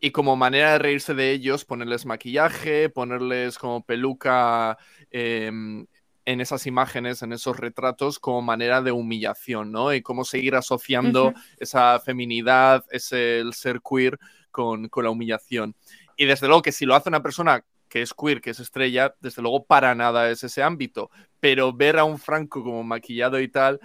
[0.04, 4.78] y como manera de reírse de ellos, ponerles maquillaje, ponerles como peluca
[5.12, 5.86] em,
[6.26, 9.94] en esas imágenes, en esos retratos, como manera de humillación, ¿no?
[9.94, 14.18] Y cómo seguir asociando esa feminidad, ese el ser queer
[14.50, 15.76] con, con, la humillación.
[16.18, 19.14] Y desde luego que si lo hace una persona que es queer, que es estrella,
[19.20, 21.12] desde luego para nada es ese ámbito.
[21.40, 23.80] Pero ver a un Franco como maquillado y tal,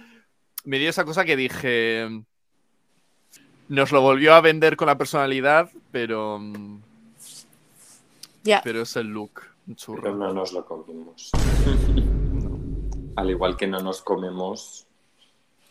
[0.65, 2.07] me dio esa cosa que dije.
[3.69, 6.39] Nos lo volvió a vender con la personalidad, pero.
[8.43, 8.61] Ya.
[8.63, 9.41] Pero es el look.
[9.85, 11.31] Pero no nos lo comimos.
[13.17, 14.85] Al igual que no nos comemos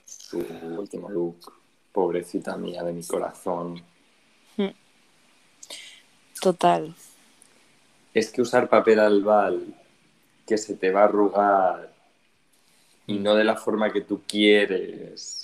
[0.05, 0.39] su
[0.79, 1.53] último look.
[1.93, 3.83] Pobrecita mía de mi corazón.
[6.41, 6.95] Total.
[8.13, 9.75] Es que usar papel albal
[10.47, 11.93] que se te va a arrugar
[13.07, 15.36] y no de la forma que tú quieres.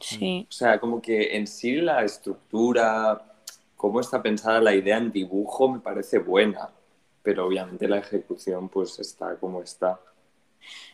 [0.00, 0.46] Sí.
[0.48, 3.34] O sea, como que en sí la estructura,
[3.76, 6.70] cómo está pensada la idea en dibujo me parece buena,
[7.22, 9.98] pero obviamente la ejecución pues está como está.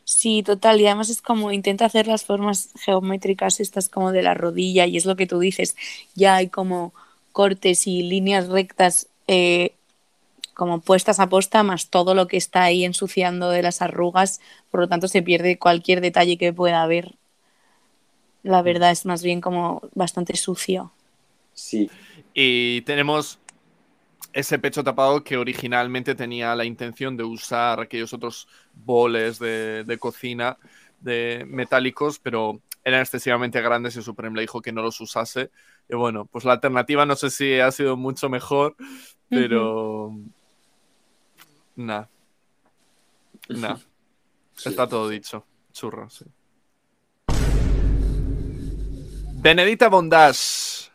[0.04, 0.80] Sí, total.
[0.80, 4.96] Y además es como intenta hacer las formas geométricas estas como de la rodilla y
[4.96, 5.76] es lo que tú dices.
[6.14, 6.92] Ya hay como
[7.32, 9.74] cortes y líneas rectas eh,
[10.54, 14.40] como puestas a posta más todo lo que está ahí ensuciando de las arrugas.
[14.70, 17.14] Por lo tanto se pierde cualquier detalle que pueda haber.
[18.42, 20.92] La verdad es más bien como bastante sucio.
[21.54, 21.90] Sí,
[22.34, 23.38] Y tenemos
[24.32, 29.98] ese pecho tapado que originalmente tenía la intención de usar aquellos otros boles de, de
[29.98, 30.58] cocina
[31.00, 35.50] de metálicos, pero eran excesivamente grandes y Supreme le dijo que no los usase.
[35.88, 38.76] Y bueno, pues la alternativa no sé si ha sido mucho mejor,
[39.28, 40.16] pero...
[41.76, 42.06] Nah.
[43.48, 43.76] Nah.
[44.54, 44.68] sí.
[44.68, 45.44] Está todo dicho.
[45.72, 46.24] Churro, sí.
[49.42, 50.88] Benedita Bondage.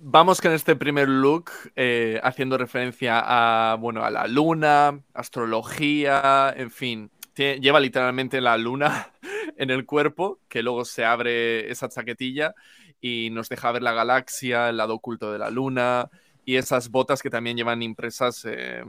[0.00, 6.70] Vamos con este primer look eh, haciendo referencia a, bueno, a la luna, astrología, en
[6.70, 7.10] fin.
[7.34, 9.14] Lleva literalmente la luna
[9.56, 12.54] en el cuerpo, que luego se abre esa chaquetilla
[13.00, 16.10] y nos deja ver la galaxia, el lado oculto de la luna
[16.44, 18.84] y esas botas que también llevan impresas, eh,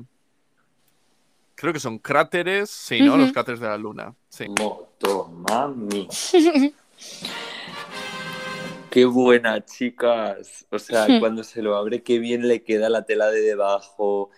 [1.56, 3.16] creo que son cráteres, sí, ¿no?
[3.16, 4.48] Los cráteres de la luna, sí.
[4.50, 6.06] Motomami.
[8.90, 10.66] Qué buena, chicas.
[10.72, 14.32] O sea, cuando se lo abre, qué bien le queda la tela de debajo.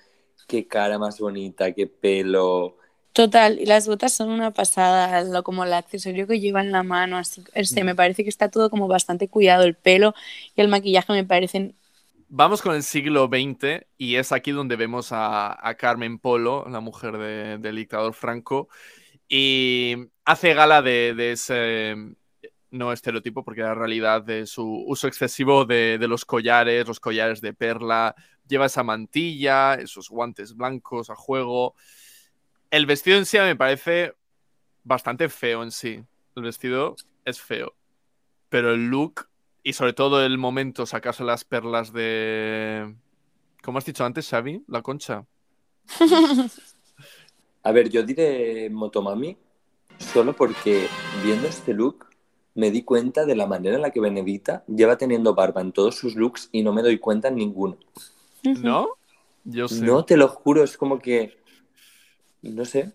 [0.48, 2.78] Qué cara más bonita, qué pelo.
[3.14, 6.82] Total, y las botas son una pasada, lo, como el accesorio que lleva en la
[6.84, 10.14] mano, así, este, me parece que está todo como bastante cuidado, el pelo
[10.56, 11.76] y el maquillaje me parecen
[12.34, 16.80] Vamos con el siglo XX y es aquí donde vemos a, a Carmen Polo, la
[16.80, 18.70] mujer de- del dictador Franco,
[19.30, 19.96] y
[20.26, 21.96] hace gala de, de ese,
[22.72, 27.54] no estereotipo, porque la realidad de su uso excesivo de, los collares, los collares de
[27.54, 28.16] perla,
[28.48, 31.76] lleva esa mantilla, esos guantes blancos a juego.
[32.70, 34.14] El vestido en sí me parece
[34.84, 36.04] bastante feo en sí.
[36.36, 37.76] El vestido es feo,
[38.50, 39.28] pero el look
[39.64, 42.96] y sobre todo el momento sacarse las perlas de...
[43.62, 44.64] ¿Cómo has dicho antes, Xavi?
[44.68, 45.26] La concha.
[47.64, 49.38] A ver, yo diré Motomami
[50.00, 50.88] solo porque
[51.24, 52.11] viendo este look
[52.54, 55.96] me di cuenta de la manera en la que Benedita lleva teniendo barba en todos
[55.96, 57.78] sus looks y no me doy cuenta en ninguno.
[58.44, 58.90] ¿No?
[59.44, 59.84] Yo sé.
[59.84, 61.38] No, te lo juro, es como que.
[62.42, 62.94] No sé.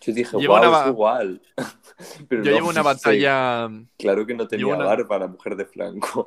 [0.00, 1.42] Yo dije, Lleva wow, una es igual.
[2.28, 3.70] Pero Yo no, llevo una sí, batalla...
[3.98, 6.26] Claro que no tenía llevo una- barba la mujer de Franco.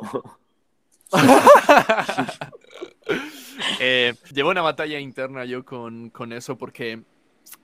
[3.80, 7.02] Eh, llevo una batalla interna yo con, con eso porque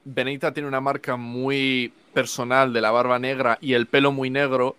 [0.04, 4.76] Benita tiene una marca muy personal de la barba negra y el pelo muy negro.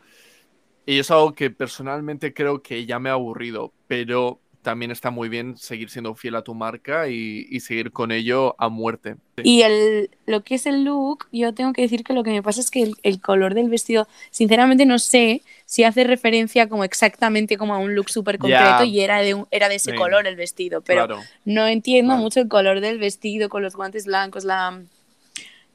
[0.84, 5.28] Y es algo que personalmente creo que ya me ha aburrido, pero también está muy
[5.28, 9.16] bien seguir siendo fiel a tu marca y, y seguir con ello a muerte.
[9.44, 12.42] Y el, lo que es el look, yo tengo que decir que lo que me
[12.42, 16.84] pasa es que el, el color del vestido, sinceramente no sé si hace referencia como
[16.84, 19.96] exactamente como a un look súper concreto y era de, un- era de ese Sí.
[19.96, 21.28] color el vestido, pero claro.
[21.44, 24.80] no entiendo mucho el color del vestido con los guantes blancos, la,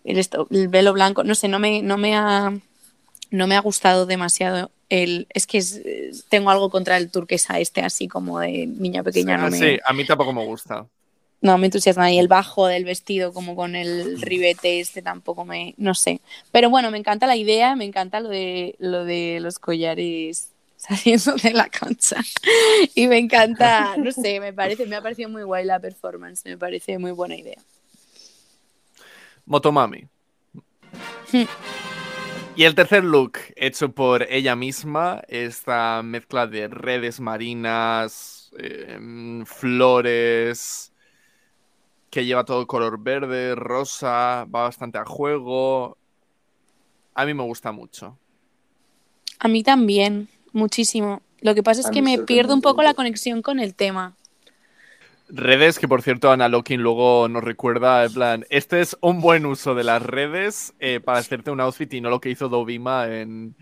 [0.07, 2.53] el, esto- el velo blanco, no sé, no me, no me ha
[3.29, 5.81] no me ha gustado demasiado el es que es-
[6.29, 9.91] tengo algo contra el turquesa este así como de niña pequeña no me, Sí, a
[9.93, 10.85] mí tampoco me gusta.
[11.41, 12.09] no me entusiasma.
[12.11, 16.21] Y el bajo del vestido como con el ribete este tampoco me no sé.
[16.53, 21.33] Pero bueno me encanta la idea me encanta lo de lo de los collares saliendo
[21.35, 22.17] de la concha.
[22.95, 26.57] Y me encanta no sé me parece me ha parecido muy guay la performance me
[26.57, 27.57] parece muy buena idea
[29.47, 30.07] Motomami.
[32.55, 40.91] Y el tercer look, hecho por ella misma, esta mezcla de redes marinas, em, flores,
[42.09, 45.97] que lleva todo color verde, rosa, va bastante a juego.
[47.13, 48.17] A mí me gusta mucho.
[49.39, 53.43] a mí también muchísimo lo que pasa es que me pierdo un poco la conexión
[53.43, 54.16] con el tema
[55.29, 59.45] Redes que, por cierto, Ana Lokin luego nos recuerda, en plan, este es un buen
[59.45, 63.07] uso de las redes eh, para hacerte un outfit y no lo que hizo Dovima
[63.07, 63.53] en,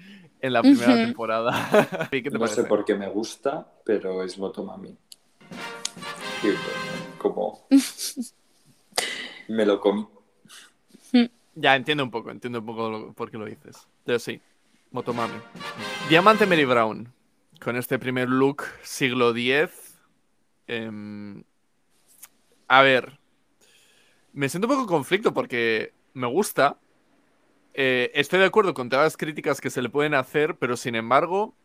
[0.42, 2.08] en la primera temporada.
[2.12, 2.62] ¿Qué te No parece?
[2.62, 4.96] sé por qué me gusta, pero es Motomami.
[6.42, 6.50] Sí,
[7.18, 7.66] como.
[9.48, 10.06] Me lo comí.
[11.56, 13.88] Ya, entiendo un poco, entiendo un poco lo- por qué lo dices.
[14.04, 14.42] Pero sí,
[14.92, 15.36] Motomami.
[16.10, 17.12] Diamante Mary Brown,
[17.64, 19.70] con este primer look siglo X.
[22.68, 23.20] a ver,
[24.34, 26.78] me siento un poco en conflicto porque me gusta.
[27.74, 30.96] Eh, estoy de acuerdo con todas las críticas que se le pueden hacer, pero sin
[30.96, 31.56] embargo,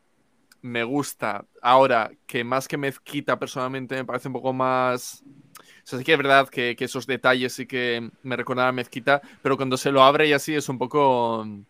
[0.62, 1.46] me gusta.
[1.62, 5.22] Ahora, que más que mezquita personalmente me parece un poco más...
[5.22, 8.72] O sea, sí que es verdad que, que esos detalles sí que me recuerdan a
[8.72, 11.62] mezquita, pero cuando se lo abre y así es un poco mm,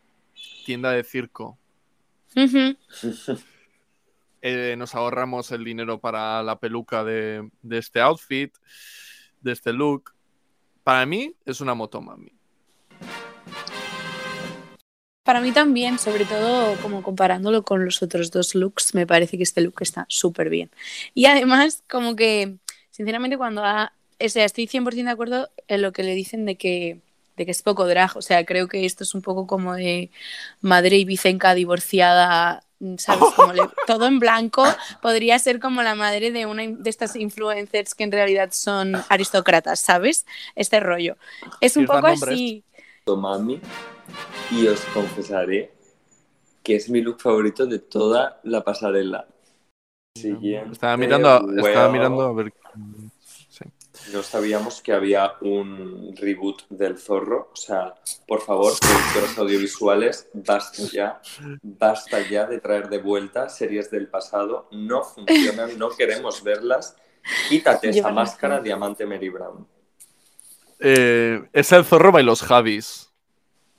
[0.64, 1.58] tienda de circo.
[4.42, 8.54] Eh, nos ahorramos el dinero para la peluca de, de este outfit,
[9.40, 10.12] de este look.
[10.82, 12.32] Para mí es una motomami.
[15.22, 19.42] Para mí también, sobre todo como comparándolo con los otros dos looks, me parece que
[19.42, 20.70] este look está súper bien.
[21.14, 22.56] Y además, como que,
[22.90, 26.56] sinceramente, cuando ha, o sea, estoy 100% de acuerdo en lo que le dicen de
[26.56, 27.00] que,
[27.36, 28.16] de que es poco drag.
[28.16, 30.10] O sea, creo que esto es un poco como de
[30.62, 32.64] madre ibicenca divorciada,
[32.98, 33.24] ¿sabes?
[33.36, 34.64] Como le- todo en blanco.
[35.02, 39.80] Podría ser como la madre de una de estas influencers que en realidad son aristócratas,
[39.80, 40.26] ¿sabes?
[40.54, 41.16] Este rollo.
[41.60, 42.64] Es un ¿Quieres dar poco así.
[43.06, 43.60] Motomami.
[44.50, 45.70] Y os confesaré
[46.62, 49.26] que es mi look favorito de toda la pasarela.
[50.16, 50.72] Siguiente.
[50.72, 52.52] Estaba mirando, estaba mirando a ver.
[54.12, 57.50] No sabíamos que había un reboot del zorro.
[57.52, 57.94] O sea,
[58.26, 61.20] por favor, productores audiovisuales, basta ya.
[61.62, 64.68] Basta ya de traer de vuelta series del pasado.
[64.72, 66.96] No funcionan, no queremos verlas.
[67.48, 68.60] Quítate esa máscara.
[68.60, 69.66] Diamante Mary Brown.
[70.80, 73.10] Eh, es el zorro y los Javis.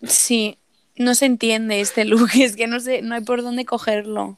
[0.04, 0.58] Sí,
[0.96, 4.38] no se entiende este look, es que no sé, no hay por dónde cogerlo.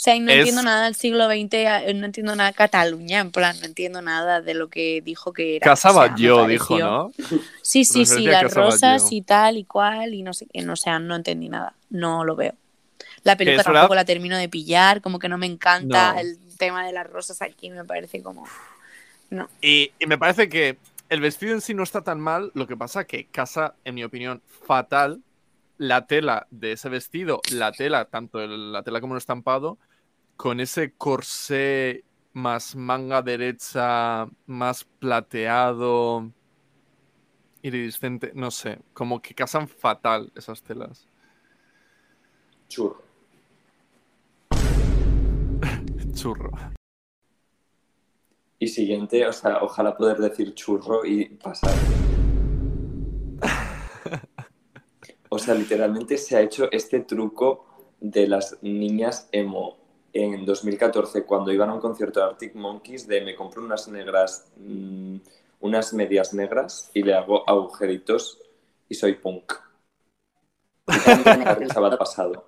[0.00, 3.20] O sea, no Es- entiendo nada del siglo XX, eh, no entiendo nada de Cataluña,
[3.20, 5.64] en plan, no entiendo nada de lo que dijo que era.
[5.64, 6.08] Casa o sea,
[6.46, 7.12] dijo, ¿no?
[7.60, 10.76] Sí, sí, sí, las rosas y tal y cual, y no sé qué, no, o
[10.76, 12.54] sea, no entendí nada, no lo veo.
[13.24, 16.20] La verdad- tampoco la termino de pillar, como que no me encanta No.
[16.20, 18.46] el tema de las rosas aquí, me parece como...
[19.28, 19.50] No.
[19.60, 20.78] Y, y me parece que
[21.10, 24.02] el vestido en sí no está tan mal, lo que pasa que casa, en mi
[24.04, 25.20] opinión, fatal
[25.76, 29.76] la tela de ese vestido, la tela, tanto el- la tela como el estampado,
[30.40, 36.32] con ese corsé más manga derecha, más plateado,
[37.60, 41.06] iridiscente, no sé, como que casan fatal esas telas.
[42.68, 43.02] Churro.
[46.14, 46.50] Churro.
[48.58, 51.74] Y siguiente, o sea, ojalá poder decir churro y pasar.
[55.32, 59.79] O sea, literalmente se ha hecho este truco de las niñas emo
[60.12, 64.50] en 2014 cuando iban a un concierto de Arctic Monkeys de me compro unas negras,
[64.56, 65.16] mm,
[65.60, 68.40] unas medias negras y le hago agujeritos
[68.88, 69.54] y soy punk.
[71.60, 72.46] El chaval pasado.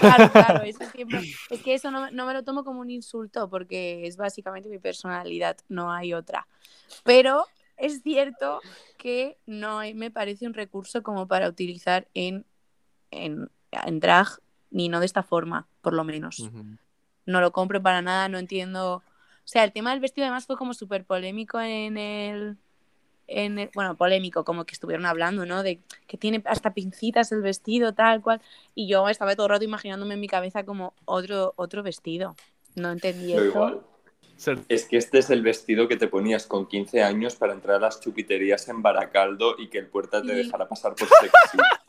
[0.00, 1.20] Claro, claro, eso siempre.
[1.50, 4.78] Es que eso no, no me lo tomo como un insulto porque es básicamente mi
[4.78, 6.46] personalidad, no hay otra.
[7.04, 8.60] Pero es cierto
[8.96, 12.44] que no me parece un recurso como para utilizar en,
[13.10, 14.40] en, en drag,
[14.74, 16.50] ni no de esta forma, por lo menos.
[17.26, 18.96] No lo compro para nada, no entiendo.
[18.96, 19.02] O
[19.46, 22.56] sea, el tema del vestido además fue como súper polémico en el,
[23.28, 25.62] en el- Bueno, polémico, como que estuvieron hablando, ¿no?
[25.62, 28.42] De que tiene hasta pincitas el vestido, tal cual.
[28.74, 32.34] Y yo estaba todo el rato imaginándome en mi cabeza como otro, otro vestido.
[32.74, 33.44] No entendí Yo eso.
[33.46, 33.80] igual.
[34.68, 37.80] Es que este es el vestido que te ponías con 15 años para entrar a
[37.80, 40.34] las chupiterías en Baracaldo y que el puerta te Sí.
[40.34, 41.58] dejara pasar por sexy.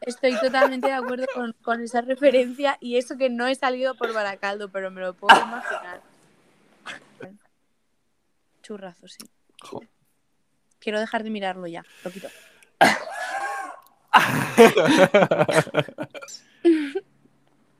[0.00, 4.12] Estoy totalmente de acuerdo con, con esa referencia y eso que no he salido por
[4.12, 6.02] Baracaldo, pero me lo puedo imaginar.
[8.62, 9.18] Churrazo, sí.
[9.60, 9.82] Jo.
[10.78, 11.84] Quiero dejar de mirarlo ya.
[12.04, 12.28] Lo quito.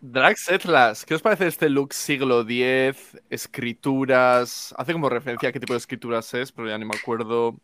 [0.00, 3.18] Drag Setlas, ¿qué os parece este look siglo X?
[3.30, 4.74] Escrituras.
[4.76, 7.56] Hace como referencia a qué tipo de escrituras es, pero ya ni me acuerdo.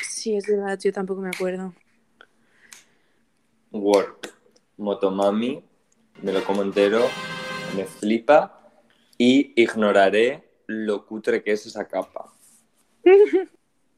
[0.00, 1.74] Sí, es verdad, yo tampoco me acuerdo.
[3.80, 4.34] Work.
[4.76, 5.64] Motomami.
[6.22, 7.06] Me lo como entero.
[7.76, 8.54] Me flipa.
[9.16, 12.32] Y ignoraré lo cutre que es esa capa.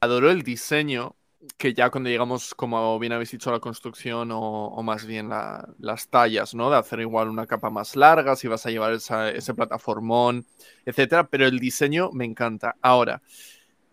[0.01, 1.15] Adoro el diseño,
[1.57, 6.07] que ya cuando llegamos, como bien habéis dicho, la construcción o, más bien la- las
[6.07, 6.71] tallas, ¿no?
[6.71, 10.45] De hacer igual una capa más larga, si vas a llevar ese plataformón,
[10.85, 11.27] etcétera.
[11.27, 12.75] Pero el diseño me encanta.
[12.81, 13.21] Ahora,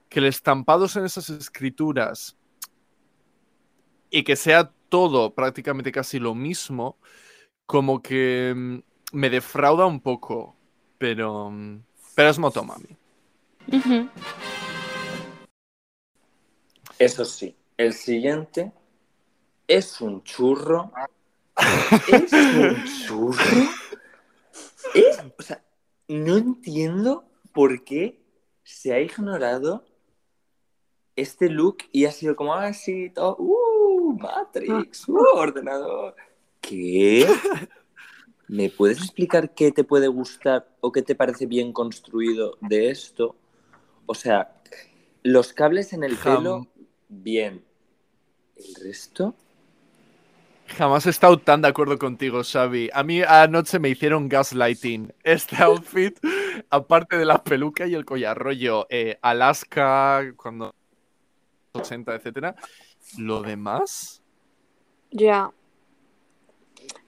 [0.09, 2.37] que el estampado en esas escrituras
[4.11, 6.97] y que sea todo prácticamente casi lo mismo,
[7.67, 8.79] como que mm,
[9.13, 10.57] me defrauda un poco.
[10.99, 11.83] Pero, mm,
[12.15, 12.97] pero es Motomami.
[13.73, 14.09] Ujú.
[16.99, 17.55] Eso sí.
[17.77, 18.73] El siguiente
[19.69, 20.91] es un churro.
[22.09, 23.69] ¿Es un churro?
[24.95, 25.63] Es, o sea,
[26.09, 28.21] no entiendo por qué
[28.65, 29.85] se ha ignorado
[31.21, 36.15] este look y ha sido como, ah, sí, todo, uh, Matrix, uh, ordenador.
[36.61, 37.27] ¿Qué?
[38.47, 43.37] ¿Me puedes explicar qué te puede gustar o qué te parece bien construido de esto?
[44.07, 44.55] O sea,
[45.23, 46.67] los cables en el pelo,
[47.09, 47.65] bien.
[48.57, 49.35] ¿El resto?
[50.69, 52.91] Jamás he estado tan de acuerdo contigo, Xavi.
[52.93, 55.13] A mí anoche me hicieron gaslighting.
[55.25, 56.19] Este outfit,
[56.71, 60.75] aparte de la peluca y el collar rollo eh, Alaska, cuando
[61.73, 62.57] 80, etcétera.
[63.17, 64.23] Lo demás.
[65.11, 65.53] Ya.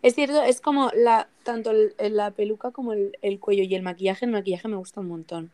[0.03, 4.25] Es cierto, es como la tanto la peluca como el, cuello y el maquillaje.
[4.25, 5.51] El maquillaje me gusta un montón.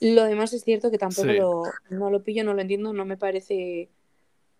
[0.00, 3.16] Lo demás es cierto que tampoco lo, no lo pillo, no lo entiendo, no me
[3.16, 3.88] parece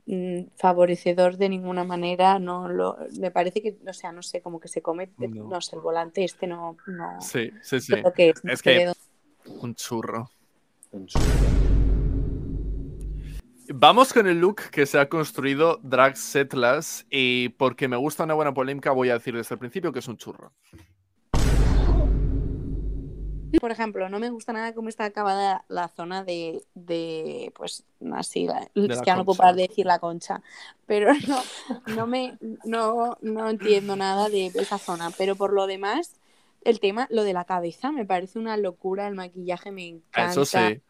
[0.06, 4.60] Mm, favorecedor de ninguna manera, no lo, me parece que, o sea, no sé, como
[4.60, 7.94] que se come, no, sé, el volante este no, no sí, sí, sí.
[8.44, 8.92] es, que
[9.46, 10.30] un churro.
[10.92, 11.83] Un churro.
[13.68, 18.34] Vamos con el look que se ha construido Drag Setlas y porque me gusta una
[18.34, 20.52] buena polémica voy a decir desde el principio que es un churro.
[23.58, 28.48] Por ejemplo, no me gusta nada cómo está acabada la zona de, de pues así,
[28.74, 30.42] es que ya no puedo parar de decir la concha,
[30.86, 31.40] pero no,
[31.94, 36.16] no me, no, no entiendo nada de esa zona, pero por lo demás,
[36.62, 40.32] el tema, lo de la cabeza, me parece una locura, el maquillaje me encanta.
[40.32, 40.82] Eso sí.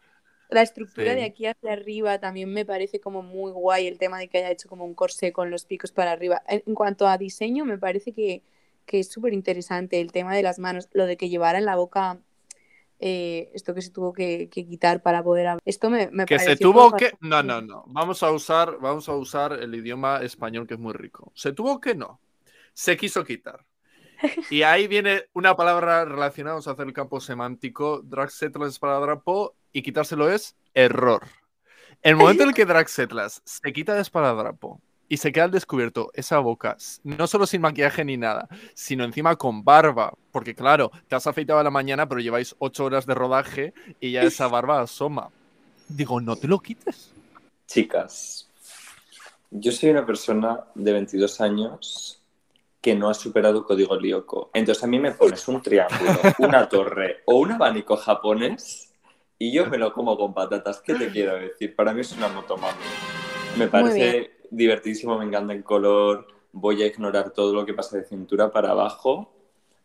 [0.49, 4.27] La estructura de aquí hacia arriba también me parece como muy guay el tema de
[4.27, 6.43] que haya hecho como un corsé con los picos para arriba.
[6.47, 8.43] En cuanto a diseño, me parece que,
[8.85, 11.75] que es súper interesante el tema de las manos, lo de que llevara en la
[11.75, 12.19] boca
[12.99, 16.93] eh, esto que se tuvo que, quitar para poder esto me, me que se tuvo
[16.93, 20.79] que no no no vamos a usar vamos a usar el idioma español que es
[20.79, 21.31] muy rico.
[21.35, 22.21] Se tuvo que no.
[22.73, 23.65] Se quiso quitar
[24.49, 28.99] y ahí viene una palabra relacionada vamos a hacer el campo semántico drag settlers para
[28.99, 31.27] drapo y quitárselo es error
[32.01, 35.51] el momento en el que drag settlers se quita de esparadrapo y se queda al
[35.51, 40.91] descubierto esa boca, no solo sin maquillaje ni nada, sino encima con barba, porque claro,
[41.07, 44.47] te has afeitado a la mañana, pero lleváis ocho horas de rodaje y ya esa
[44.47, 45.29] barba asoma.
[45.87, 47.11] Digo, no te lo quites.
[47.67, 48.49] Chicas,
[49.51, 52.14] yo soy una persona de 22 años
[52.85, 54.51] que no ha superado código Lyoko.
[54.53, 58.93] Entonces a mí me pones un triángulo, una torre o un abanico japonés
[59.39, 60.81] y yo me lo como con patatas.
[60.81, 61.75] ¿Qué te quiero decir?
[61.75, 62.77] Para mí es una motomami.
[63.57, 66.27] Me parece divertidísimo, me encanta el color.
[66.51, 69.33] Voy a ignorar todo lo que pasa de cintura para abajo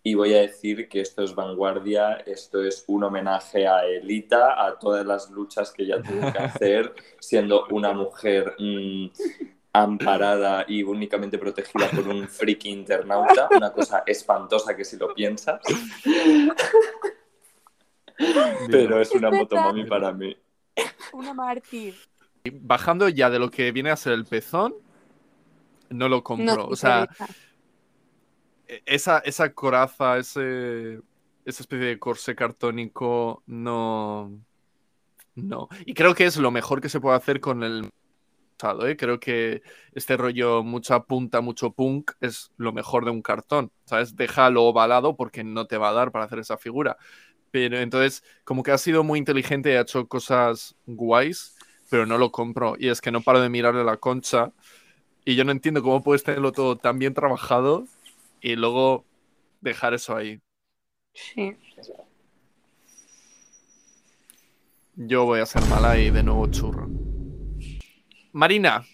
[0.02, 4.78] y voy a decir que esto es vanguardia, esto es un homenaje a Elita, a
[4.78, 9.06] todas las luchas que ella tuvo que hacer siendo una mujer mm,
[9.72, 15.60] amparada y únicamente protegida por un friki internauta, una cosa espantosa que si lo piensas.
[18.70, 20.36] Pero es una motomami para mí.
[21.12, 21.94] Una mártir.
[22.52, 24.74] Bajando ya de lo que viene a ser el pezón,
[25.88, 26.66] no lo compro.
[26.66, 27.08] o sea,
[28.66, 31.00] e, esa, esa coraza, ese,
[31.44, 34.32] esa especie de corsé cartónico, no.
[35.34, 35.68] No.
[35.86, 37.90] Y creo que es lo mejor que se puede hacer con el
[38.86, 38.96] ¿eh?
[38.96, 39.62] Creo que
[39.94, 43.72] este rollo, mucha punta, mucho punk, es lo mejor de un cartón.
[43.84, 44.16] ¿Sabes?
[44.16, 46.96] Déjalo ovalado porque no te va a dar para hacer esa figura.
[47.50, 51.56] Pero entonces, como que ha sido muy inteligente y ha hecho cosas guays
[51.90, 52.76] pero no lo compro.
[52.78, 54.52] Y es que no paro de mirarle la concha.
[55.24, 57.84] Y yo no entiendo cómo puedes tenerlo todo tan bien trabajado
[58.40, 59.04] y luego
[59.60, 60.40] dejar eso ahí.
[61.12, 61.56] Sí.
[64.94, 66.88] Yo voy a ser mala y de nuevo churro.
[68.32, 68.84] Marina.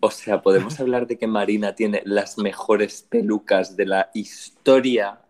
[0.00, 5.24] O sea, podemos hablar de que Marina tiene las mejores pelucas de la historia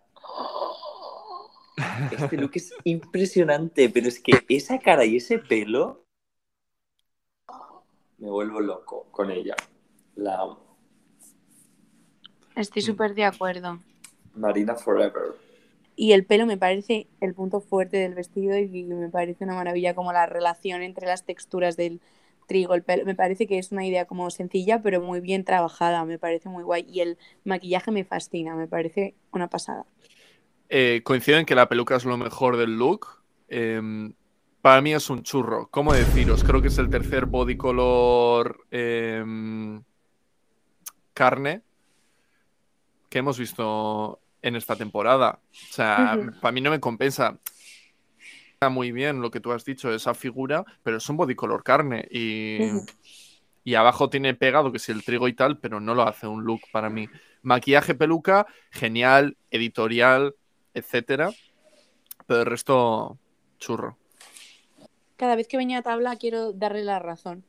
[2.12, 6.04] este look es impresionante, pero es que esa cara y ese pelo
[8.18, 9.56] me vuelvo loco con ella.
[10.14, 10.58] La amo.
[12.54, 13.80] Estoy súper de acuerdo.
[14.34, 15.34] Marina Forever.
[15.96, 19.94] Y el pelo me parece el punto fuerte del vestido y me parece una maravilla
[19.94, 22.00] como la relación entre las texturas del
[22.46, 23.04] trigo, el pelo.
[23.04, 26.64] Me parece que es una idea como sencilla pero muy bien trabajada, me parece muy
[26.64, 26.86] guay.
[26.88, 29.86] Y el maquillaje me fascina, me parece una pasada.
[30.68, 33.22] Eh, coincido en que la peluca es lo mejor del look.
[33.48, 34.14] Em,
[34.62, 35.68] para mí es un churro.
[35.70, 36.42] ¿Cómo deciros?
[36.42, 39.82] Creo que es el tercer body color em,
[41.12, 41.62] carne
[43.08, 45.40] que hemos visto en esta temporada.
[45.50, 47.38] O sea, para mí no me compensa.
[48.70, 52.06] muy bien lo que tú has dicho, esa figura, pero es un body color carne
[52.10, 52.58] y,
[53.62, 56.44] y abajo tiene pegado que si el trigo y tal, pero no lo hace un
[56.44, 57.08] look para mí.
[57.42, 60.34] Maquillaje, peluca, genial, editorial,
[60.72, 61.30] etcétera,
[62.26, 63.18] pero el resto
[63.58, 63.98] churro.
[65.16, 67.44] Cada vez que venía a tabla quiero darle la razón.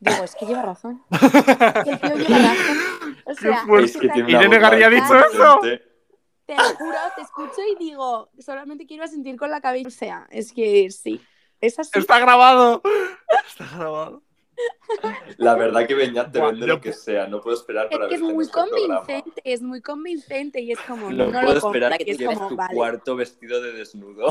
[0.00, 1.02] Digo, es que lleva razón.
[1.10, 3.16] El tío lleva razón.
[3.24, 3.86] O sea, fuerte.
[3.86, 5.60] Es que tiene ¿Irene Garri ha dicho eso?
[6.46, 9.88] Te lo juro, te escucho y digo, solamente quiero sentir con la cabeza.
[9.88, 11.20] O sea, es que sí.
[11.60, 11.98] Es así.
[11.98, 12.82] Está grabado.
[13.48, 14.22] Está grabado.
[15.36, 18.14] La verdad que Beñat te vende lo que sea, no puedo esperar Es para que
[18.14, 19.00] es verte en muy este programa.
[19.00, 22.18] convincente, es muy convincente y es como, No, no, puedo lo esperar y que es
[22.18, 22.74] como, tu vale.
[22.74, 24.28] cuarto vestido de desnudo.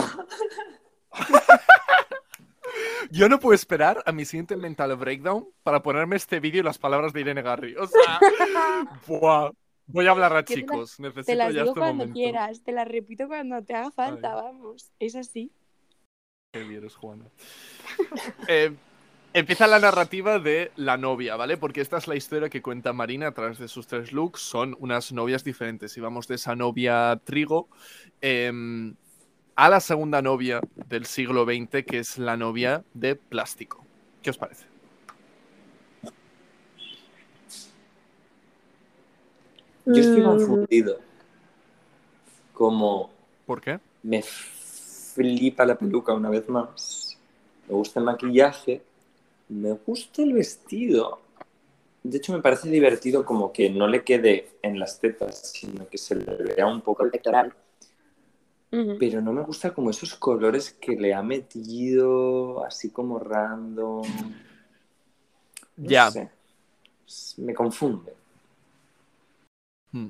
[3.11, 6.79] Yo no puedo esperar a mi siguiente mental breakdown para ponerme este vídeo y las
[6.79, 7.75] palabras de Irene Garri.
[7.75, 8.19] O sea,
[9.07, 9.51] buah.
[9.87, 10.99] Voy a hablar a Yo te la- chicos.
[10.99, 12.13] Necesito Te las ya digo este cuando momento.
[12.13, 14.41] quieras, te las repito cuando te haga falta, Ay.
[14.43, 14.91] vamos.
[14.99, 15.51] Es así.
[16.53, 17.25] Qué bien eres, Juana.
[18.47, 18.73] Eh,
[19.33, 21.57] empieza la narrativa de la novia, ¿vale?
[21.57, 24.39] Porque esta es la historia que cuenta Marina a través de sus tres looks.
[24.41, 25.95] Son unas novias diferentes.
[25.97, 27.67] Y vamos de esa novia trigo
[28.21, 28.95] em,
[29.55, 33.85] a la segunda novia del siglo XX, que es la novia de plástico.
[34.21, 34.65] ¿Qué os parece?
[39.85, 40.25] Yo estoy Mm.
[40.25, 40.99] confundido.
[42.53, 43.09] Como
[43.45, 43.79] ¿Por qué?
[44.03, 47.17] me flipa la peluca una vez más.
[47.67, 48.81] Me gusta el maquillaje.
[49.49, 51.19] Me gusta el vestido.
[52.03, 55.97] De hecho, me parece divertido como que no le quede en las tetas, sino que
[55.97, 57.53] se le vea un poco el pectoral.
[58.99, 64.03] Pero no me gusta como esos colores que le ha metido así como random.
[65.77, 66.11] No Ya.
[66.11, 66.29] sé.
[67.37, 68.13] Me confunde.
[69.95, 70.09] Hmm.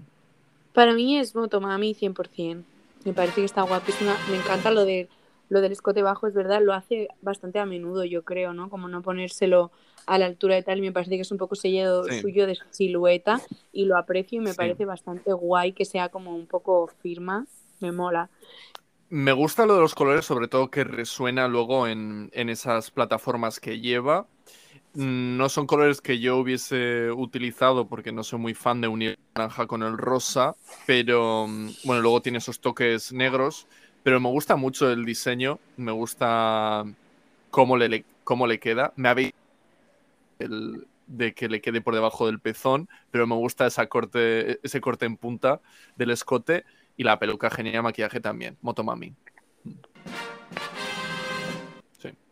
[0.74, 2.64] Para mí es Motomami 100%.
[3.06, 4.18] Me parece que está guapísima.
[4.32, 5.08] Me encanta lo, de,
[5.50, 6.62] lo del escote bajo, es verdad.
[6.62, 8.70] Lo hace bastante a menudo, yo creo, ¿no?
[8.70, 9.72] Como no ponérselo
[10.08, 10.82] a la altura de tal.
[10.82, 12.20] Me parece que es un poco sello Sí.
[12.22, 13.40] suyo de su silueta.
[13.72, 14.58] Y lo aprecio y me Sí.
[14.58, 17.46] parece bastante guay que sea como un poco firma.
[17.80, 18.30] Me mola.
[19.10, 23.60] Me gusta lo de los colores, sobre todo que resuena luego en, en esas plataformas
[23.60, 24.26] que lleva.
[24.96, 29.20] Mm, No son colores que yo hubiese utilizado porque no soy muy fan de unir
[29.36, 30.56] naranja con el rosa,
[30.88, 33.68] pero mm, bueno, luego tiene esos toques negros,
[34.04, 36.86] pero me gusta mucho el diseño, me gusta
[37.52, 38.94] cómo le, cómo le queda.
[38.96, 39.34] Me habéis
[40.40, 44.82] el de que le quede por debajo del pezón, pero me gusta esa corte, ese
[44.82, 45.62] corte en punta
[45.96, 46.66] del escote
[46.98, 48.58] y la peluca genial, maquillaje también.
[48.62, 49.14] Motomami.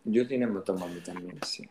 [0.05, 1.69] Yo tiene Motomami también, sí.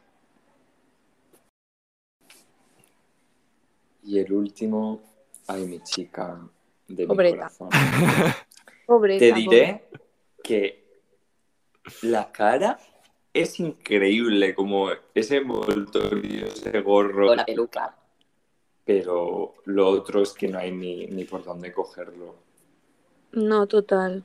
[4.02, 5.00] Y el último,
[5.46, 6.40] ay, mi chica
[6.88, 7.36] de mi Pobreta.
[7.36, 7.68] corazón.
[8.86, 9.18] Pobre.
[9.18, 9.88] Te diré
[10.42, 10.84] que
[12.02, 12.78] la cara
[13.32, 17.34] es increíble, como ese envoltorio, ese gorro.
[17.34, 17.96] la peluca.
[18.84, 22.34] Pero lo otro es que no hay ni, ni por dónde cogerlo.
[23.32, 24.24] No, total.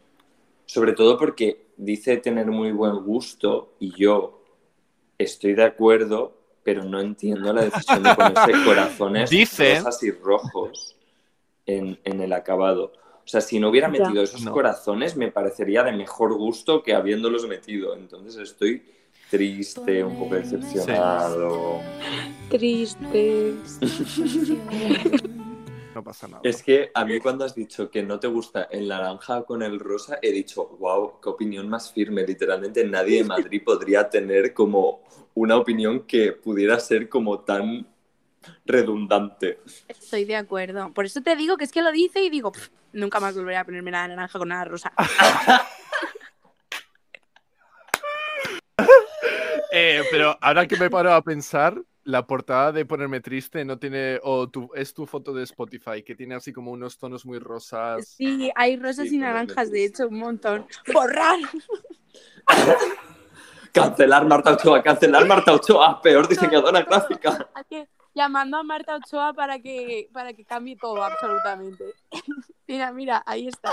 [0.65, 4.43] Sobre todo porque dice tener muy buen gusto y yo
[5.17, 6.36] estoy de acuerdo,
[6.67, 10.97] pero no entiendo la decisión de ponerse corazones Dice- rosas y rojos
[11.65, 12.91] en, en el acabado.
[13.23, 14.03] O sea, si no hubiera Ya.
[14.03, 14.51] metido esos No.
[14.51, 17.95] corazones, me parecería de mejor gusto que habiéndolos metido.
[17.95, 18.83] Entonces estoy
[19.31, 21.79] triste, un poco decepcionado.
[22.49, 23.53] Triste.
[25.97, 26.41] No pasa nada.
[26.43, 29.79] Es que a mí cuando has dicho que no te gusta el naranja con el
[29.79, 32.23] rosa, he dicho, wow, qué opinión más firme.
[32.23, 35.01] Literalmente nadie de Madrid podría tener como
[35.33, 37.87] una opinión que pudiera ser como tan
[38.63, 39.59] redundante.
[39.87, 40.93] Estoy de acuerdo.
[40.93, 43.57] Por eso te digo que es que lo dice y digo, "Pff, nunca más volveré
[43.57, 44.93] a ponerme la naranja con la rosa.
[49.69, 54.19] Eh, pero ahora que me paro a pensar, la portada de Ponerme Triste no tiene.
[54.23, 58.07] O tu, es tu foto de Spotify, que tiene así como unos tonos muy rosas.
[58.07, 60.65] Sí, hay rosas Sí, y ponerme naranjas, de hecho, un montón.
[60.93, 61.37] ¡Borrar!
[63.73, 67.47] Cancelar Marta Ochoa, cancelar Marta Ochoa, peor diseñadora gráfica.
[68.15, 71.93] Llamando a Marta Ochoa para que, para que cambie todo, absolutamente.
[72.67, 73.69] mira, mira, ahí está.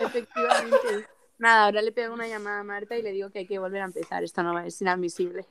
[0.00, 1.06] Efectivamente.
[1.38, 3.80] Nada, ahora le pego una llamada a Marta y le digo que hay que volver
[3.80, 4.22] a empezar.
[4.22, 5.46] Esto no es inadmisible.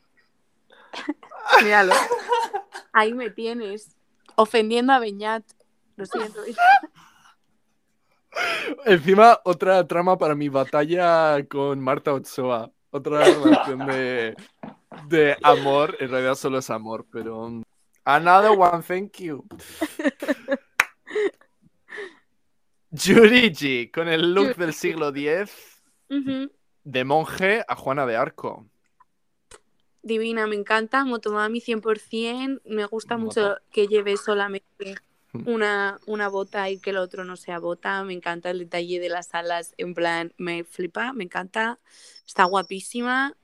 [1.63, 1.93] Míralo.
[2.93, 3.95] Ahí me tienes.
[4.35, 5.43] Ofendiendo a Beñat.
[5.95, 6.41] Lo siento.
[8.85, 12.71] Encima, otra trama para mi batalla con Marta Ochoa.
[12.89, 14.35] Otra relación de,
[15.07, 15.95] de amor.
[15.99, 17.39] En realidad solo es amor, pero.
[17.39, 17.63] um,
[18.03, 19.45] Another one, thank you.
[22.89, 25.83] Yurigi, con el look del siglo X.
[26.83, 28.65] De monje a Juana de Arco.
[30.03, 31.05] Divina, me encanta.
[31.05, 32.61] Motomami 100%.
[32.65, 34.95] Me gusta mucho que lleve solamente
[35.33, 35.47] Mm.
[35.47, 38.03] una, una bota y que el otro no sea bota.
[38.03, 39.73] Me encanta el detalle de las alas.
[39.77, 41.79] En plan, me flipa, me encanta.
[42.27, 43.37] Está guapísima.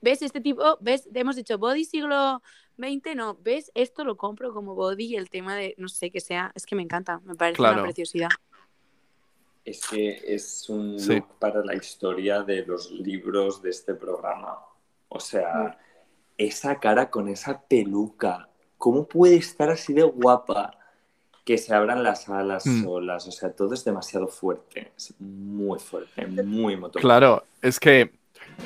[0.00, 0.78] ¿Ves este tipo?
[0.80, 1.08] ¿Ves?
[1.12, 2.42] Hemos dicho body siglo
[2.78, 3.34] XX, no.
[3.42, 3.72] ¿Ves?
[3.74, 6.52] Esto lo compro como body y el tema de, no sé, que sea.
[6.54, 7.20] Es que me encanta.
[7.24, 7.74] Me parece Claro.
[7.78, 8.28] una preciosidad.
[9.64, 11.14] Es que es un Sí.
[11.16, 14.58] look para la historia de los libros de este programa.
[15.08, 15.76] O sea,
[16.38, 20.78] esa cara con esa peluca, ¿cómo puede estar así de guapa?
[21.44, 22.82] Que se abran las alas Mm.
[22.84, 27.00] solas, o sea, todo es demasiado fuerte, es muy fuerte, muy motor.
[27.00, 28.10] Claro, es que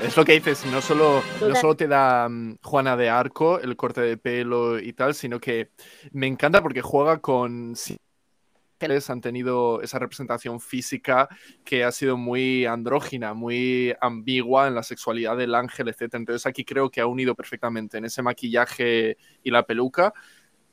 [0.03, 3.77] es lo que dices, no solo, no solo te da mm, Juana de Arco el
[3.77, 5.71] corte de pelo y tal, sino que
[6.13, 7.75] me encanta porque juega con...
[9.11, 11.29] han tenido esa representación física
[11.65, 16.15] que ha sido muy andrógina, muy ambigua en la sexualidad del ángel, etc.
[16.15, 20.15] Entonces aquí creo que ha unido perfectamente en ese maquillaje y la peluca,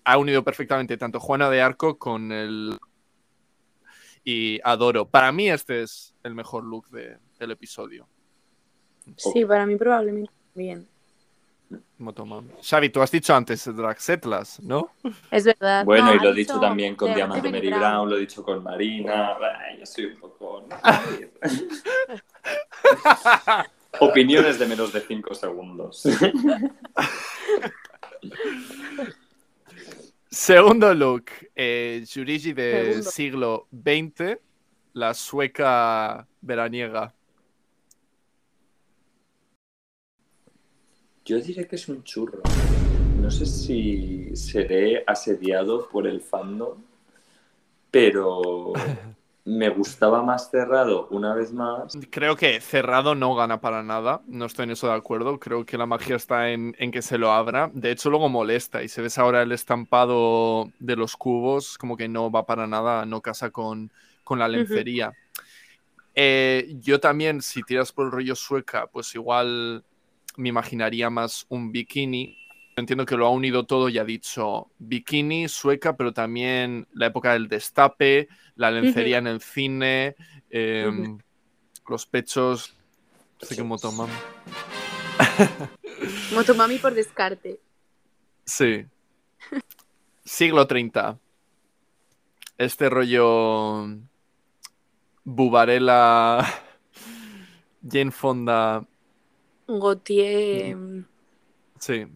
[0.03, 2.77] ha unido perfectamente tanto Juana de Arco con el...
[4.23, 5.09] Y adoro.
[5.09, 8.07] Para mí este es el mejor look de- del episodio.
[9.15, 10.87] Sí, para mí probablemente bien.
[11.97, 12.49] Motomami.
[12.61, 14.91] Xavi, tú has dicho antes Draxetlas, ¿no?
[15.31, 15.83] Es verdad.
[15.83, 17.79] Bueno, No, y lo he dicho dicho también con Diamante Mary Brown.
[17.81, 19.35] Brown, lo he dicho con Marina.
[19.65, 20.65] Ay, yo soy un poco.
[23.99, 26.03] Opiniones de menos de 5 segundos.
[30.29, 33.11] Segundo look, eh, Yurigi del Segundo.
[33.11, 34.37] siglo XX,
[34.93, 37.13] la sueca veraniega.
[41.27, 42.41] Yo diré que es un churro.
[43.21, 46.77] No sé si seré asediado por el fandom,
[47.91, 48.71] pero
[49.43, 51.97] me gustaba más cerrado una vez más.
[52.11, 55.77] Creo que cerrado no gana para nada, no estoy en eso de acuerdo, creo que
[55.77, 59.01] la magia está en, en que se lo abra, de hecho luego molesta y si
[59.01, 63.49] ves ahora el estampado de los cubos, como que no va para nada, no casa
[63.49, 63.91] con,
[64.23, 65.11] con la lencería.
[66.15, 69.83] Eh, yo también, si tiras por el rollo sueca, pues igual
[70.37, 72.37] me imaginaría más un bikini.
[72.75, 77.33] Entiendo que lo ha unido todo y ha dicho bikini, sueca, pero también la época
[77.33, 80.15] del destape, la lencería en el cine,
[80.51, 81.19] eh, Ujú.
[81.89, 82.75] los pechos.
[83.41, 84.13] Sé que Motomami.
[86.33, 87.59] Motomami por descarte.
[88.45, 88.85] Sí.
[90.23, 91.17] Siglo 30.
[92.59, 93.87] Este rollo.
[95.23, 96.45] Bubarela.
[97.89, 98.85] Jane Fonda.
[99.67, 100.77] Gautier.
[101.79, 102.07] Sí.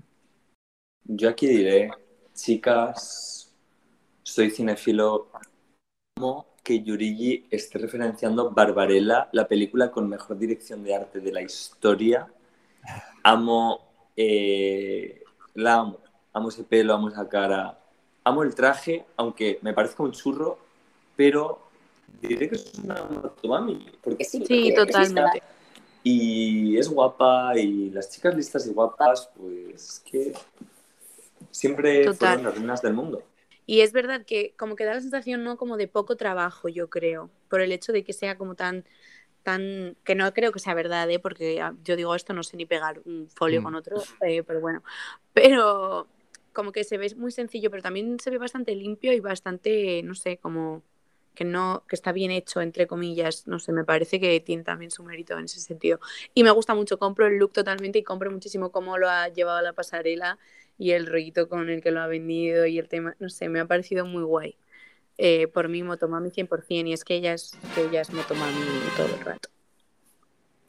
[1.04, 1.92] Yo aquí diré,
[2.34, 3.54] chicas,
[4.24, 5.28] soy cinefilo.
[6.16, 11.42] Amo que Yurigi esté referenciando Barbarella, la película con mejor dirección de arte de la
[11.42, 12.32] historia.
[13.24, 13.82] Amo,
[14.16, 15.24] eh,
[15.56, 16.00] la amo,
[16.34, 17.80] amo ese pelo, amo esa cara,
[18.24, 20.60] amo el traje, aunque me parezca un churro,
[21.16, 21.60] pero
[22.22, 23.86] diré que es una motomami.
[24.02, 25.42] Porque sí, Sí, totalmente.
[26.04, 30.34] Y es guapa, y las chicas listas y guapas, pues que
[31.52, 32.18] siempre Total.
[32.18, 33.24] fueron las reinas del mundo.
[33.66, 35.58] Y es verdad que como que da la sensación, ¿no?
[35.58, 37.30] Como de poco trabajo, yo creo.
[37.50, 38.86] Por el hecho de que sea como tan
[39.44, 41.20] tan que no creo que sea verdad, ¿eh?
[41.20, 43.64] porque yo digo esto, no sé ni pegar un folio Mm.
[43.64, 44.84] con otro, eh, pero bueno.
[45.34, 46.08] Pero
[46.54, 50.14] como que se ve muy sencillo, pero también se ve bastante limpio y bastante, no
[50.16, 50.84] sé, como
[51.36, 54.92] que no, que está bien hecho, entre comillas, no sé, me parece que tiene también
[54.92, 56.00] su mérito en ese sentido.
[56.34, 59.58] Y me gusta mucho, compro el look totalmente y compro muchísimo cómo lo ha llevado
[59.58, 60.38] a la pasarela
[60.78, 63.60] y el rollito con el que lo ha vendido y el tema, no sé, me
[63.60, 64.56] ha parecido muy guay.
[65.18, 68.66] Eh, por mí, Motomami 100%, y es que ella es, que ella es Motomami
[68.98, 69.50] todo el rato.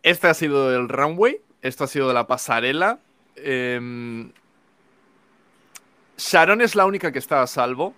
[0.03, 1.41] Este ha sido el runway.
[1.63, 2.99] Esto ha sido de la pasarela.
[3.37, 4.33] Em,
[6.19, 7.95] Sharon es la única que está a salvo.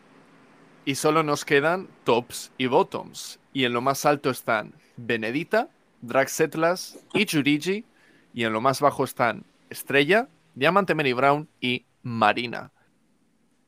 [0.84, 3.40] Y solo nos quedan tops y bottoms.
[3.52, 5.70] Y en lo más alto están Benedita,
[6.00, 7.86] Draxetlas y Jurigi.
[8.32, 12.72] Y en lo más bajo están Estrella, Diamante Mary Brown y Marina.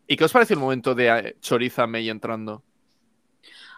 [0.07, 2.65] ¿Y qué os parece el momento de eh, Choriza May entrando?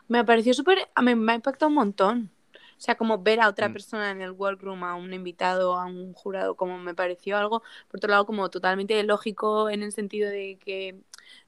[0.09, 2.33] Me pareció súper, me, me ha impactado un montón.
[2.79, 3.73] O sea, como ver a otra Mm.
[3.73, 7.99] persona en el workroom, a un invitado, a un jurado, como me pareció algo, por
[7.99, 11.01] otro lado, como totalmente lógico en el sentido de que,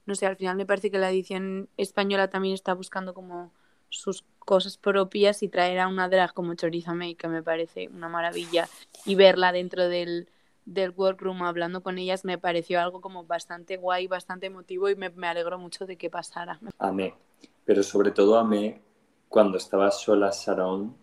[0.07, 3.53] no sé, al final me parece que la edición española también está buscando como
[3.89, 8.09] sus cosas propias y traer a una drag como Choriza May, que me parece una
[8.09, 8.69] maravilla,
[9.05, 10.29] y verla dentro del,
[10.65, 15.11] del workroom hablando con ellas me pareció algo como bastante guay, bastante emotivo y me,
[15.11, 16.59] me alegro mucho de que pasara.
[16.79, 17.15] Amé,
[17.65, 18.81] pero sobre todo amé
[19.29, 20.97] cuando estaba sola Sharon,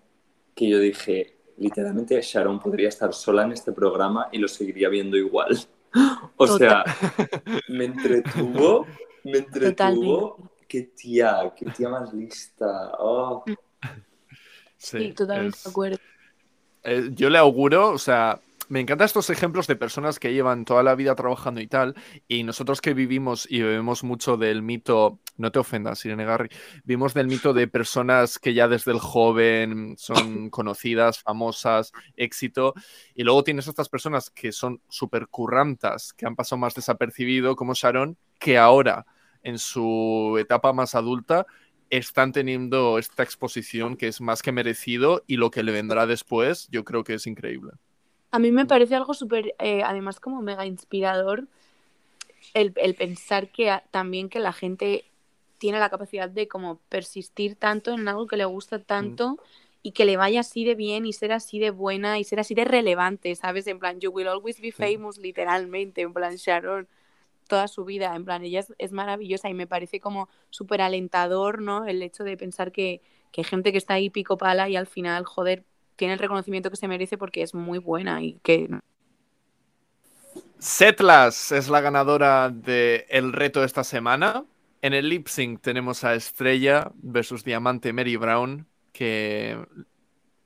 [0.56, 5.18] que yo dije, literalmente Sharon podría estar sola en este programa y lo seguiría viendo
[5.18, 5.58] igual.
[6.38, 6.84] O sea,
[7.70, 8.86] me entretuvo,
[9.24, 10.52] me entretuvo.
[10.68, 12.92] Qué tía, qué tía más lista.
[13.00, 13.44] Oh.
[14.78, 15.98] Sí, totalmente de acuerdo.
[16.84, 18.40] Eh, yo le auguro, o sea,
[18.70, 21.96] me encantan estos ejemplos de personas que llevan toda la vida trabajando y tal,
[22.28, 26.50] y nosotros que vivimos y bebemos mucho del mito, no te ofendas, Irene Garry,
[26.84, 32.74] vimos del mito de personas que ya desde el joven son conocidas, famosas, éxito,
[33.16, 37.74] y luego tienes estas personas que son súper currantas, que han pasado más desapercibido, como
[37.74, 39.06] Sharon, que ahora,
[39.44, 41.46] en su etapa más adulta,
[41.90, 46.68] están teniendo esta exposición que es más que merecido y lo que le vendrá después,
[46.70, 47.72] yo creo que es increíble.
[48.32, 51.48] A mí me parece algo súper, eh, además como mega inspirador,
[52.54, 55.06] el, pensar que también que la gente
[55.58, 59.38] tiene la capacidad de como persistir tanto en algo que le gusta tanto mm.
[59.84, 62.54] y que le vaya así de bien y ser así de buena y ser así
[62.54, 63.68] de relevante, ¿sabes?
[63.68, 66.88] En plan, you will always be famous, literalmente, en plan, Sharon,
[67.48, 71.86] toda su vida, en plan, ella es, maravillosa y me parece como súper alentador, ¿no?
[71.86, 73.02] El hecho de pensar que,
[73.32, 75.64] que hay gente que está ahí pico pala y al final, joder,
[75.98, 78.70] tiene el reconocimiento que se merece porque es muy buena y que...
[80.60, 84.46] Setlas es la ganadora del el reto de esta semana.
[84.82, 89.58] En el lip sync tenemos a Estrella versus Diamante Mary Brown, que,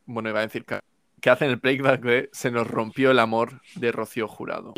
[0.05, 0.79] bueno, iba a decir que,
[1.19, 4.73] que hacen el playback de Se nos rompió el amor de Rocío Jurado.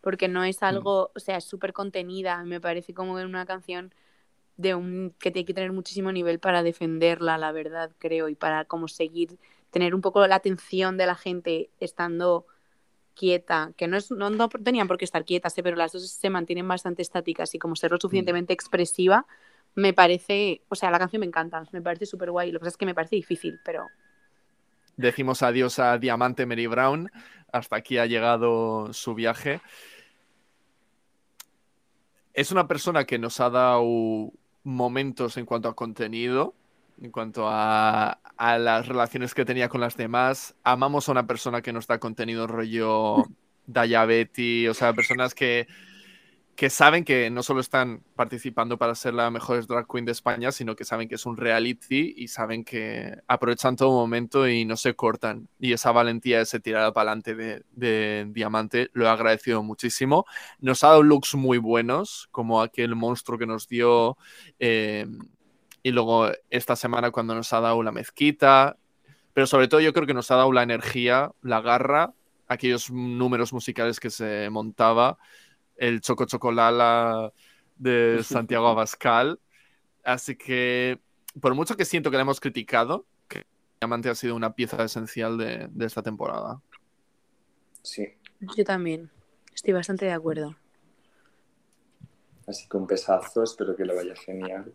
[0.00, 3.92] Porque no es algo, o sea, es súper contenida, me parece como una canción
[4.56, 8.64] de un que tiene que tener muchísimo nivel para defenderla, la verdad, creo, y para
[8.64, 9.38] como seguir
[9.70, 12.46] tener un poco la atención de la gente estando
[13.14, 15.62] quieta, que no, es, no, tenían por qué estar quietas, ¿eh?
[15.62, 18.00] pero las dos se mantienen bastante estáticas y como ser lo mm.
[18.00, 19.26] suficientemente expresiva,
[19.74, 22.70] me parece, o sea, la canción me encanta, me parece súper guay, lo que pasa
[22.70, 23.86] es que me parece difícil, pero...
[24.96, 27.10] Decimos adiós a Diamante Mary Brown,
[27.52, 29.60] hasta aquí ha llegado su viaje.
[32.34, 36.54] Es una persona que nos ha dado momentos en cuanto a contenido,
[37.00, 40.54] en cuanto a, las relaciones que tenía con las demás.
[40.64, 43.24] Amamos a una persona que nos da contenido rollo
[43.66, 45.68] Daya Betty, o sea, personas que,
[46.56, 50.52] que saben que no solo están participando para ser la mejor drag queen de España,
[50.52, 54.76] sino que saben que es un reality y saben que aprovechan todo momento y no
[54.76, 55.48] se cortan.
[55.58, 60.24] Y esa valentía, ese tirar para adelante de, de, Diamante, lo he agradecido muchísimo.
[60.58, 64.16] Nos ha dado looks muy buenos, como aquel monstruo que nos dio.
[64.58, 65.06] Eh,
[65.82, 68.76] y luego esta semana cuando nos ha dado la mezquita,
[69.32, 72.14] pero sobre todo yo creo que nos ha dado la energía, la garra,
[72.48, 75.18] aquellos números musicales que se montaba,
[75.76, 77.32] el Choco Chocolala
[77.76, 79.40] de Santiago Abascal.
[80.04, 80.98] Así que,
[81.40, 83.44] por mucho que siento que le hemos criticado, que
[83.80, 86.60] Diamante ha sido una pieza esencial de, de esta temporada.
[87.82, 88.06] Sí.
[88.56, 89.10] Yo también.
[89.54, 90.56] Estoy bastante de acuerdo.
[92.46, 94.72] Así que un pesazo, espero que le vaya genial.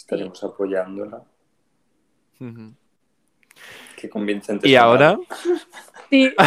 [0.00, 1.22] Estaremos apoyándola.
[3.96, 4.66] Qué convincente.
[4.66, 5.18] ¿Y ahora?
[6.08, 6.32] Sí.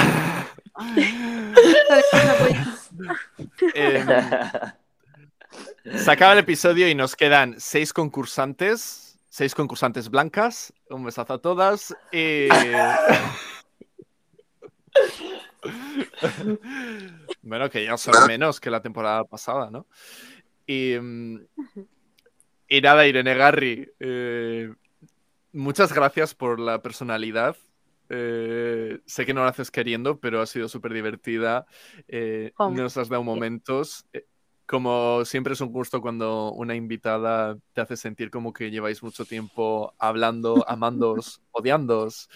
[3.75, 4.07] Em,
[5.97, 10.73] se acaba el episodio y nos quedan seis concursantes, seis concursantes blancas.
[10.89, 11.95] Un besazo a todas.
[17.43, 19.85] bueno, que ya son menos que la temporada pasada, ¿no?
[20.65, 21.45] Y, em,
[22.73, 24.73] y nada, Irene Garri, eh,
[25.51, 27.55] muchas gracias por la personalidad.
[28.09, 31.67] Eh, sé que no lo haces queriendo, pero ha sido súper divertida.
[32.07, 34.07] Eh, nos has dado momentos.
[34.65, 39.23] como siempre es un gusto cuando una invitada te hace sentir como que lleváis mucho
[39.23, 42.27] tiempo hablando, amándoos, odiándoos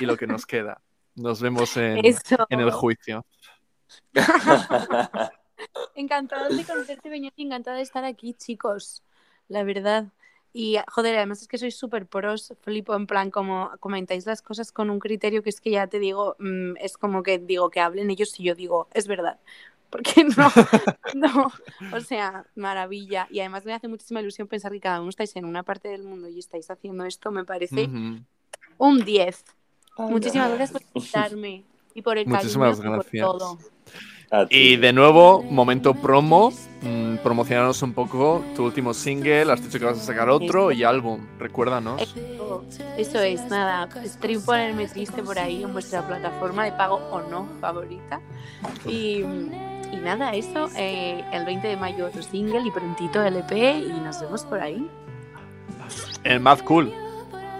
[0.00, 0.80] y lo que nos queda.
[1.16, 3.26] Nos vemos en, en el juicio.
[5.94, 9.02] encantada de conocerte, Beñat, encantada de estar aquí, chicos
[9.52, 10.06] la verdad.
[10.54, 14.72] Y joder, además es que sois súper pros, flipo, en plan, como comentáis las cosas
[14.72, 17.80] con un criterio que es que ya te digo, mm, es como que digo que
[17.80, 19.38] hablen ellos y yo digo, es verdad.
[19.92, 20.50] Porque no,
[21.14, 21.52] no,
[21.94, 23.28] o sea, maravilla.
[23.30, 26.02] Y además me hace muchísima ilusión pensar que cada uno estáis en una parte del
[26.02, 27.90] mundo y estáis haciendo esto, me parece
[28.78, 29.44] un 10.
[29.98, 33.26] Muchísimas gracias por invitarme y por el Muchísimas gracias.
[33.26, 33.58] por todo.
[34.48, 39.84] Y de nuevo, momento promo, mm, promocionaros un poco tu último single, has dicho que
[39.84, 42.00] vas a sacar otro y álbum, recuérdanos.
[42.96, 47.46] Eso, es, nada, stream ponerme triste por ahí en vuestra plataforma de pago o no
[47.60, 48.20] favorita.
[48.86, 49.22] Y,
[49.92, 54.00] y nada, eso, eh, el 20 de mayo otro single y prontito el EP y
[54.00, 54.88] nos vemos por ahí.
[56.24, 56.90] El Mad Cool.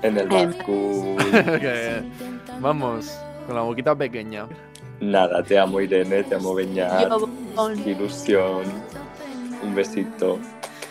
[0.01, 1.17] En el Mad Cool.
[2.61, 3.15] Vamos,
[3.47, 4.47] con la boquita pequeña.
[5.03, 7.11] Nada, te amo Irene, te amo Beñat.
[7.83, 8.63] Qué ilusión.
[9.61, 10.39] Un besito.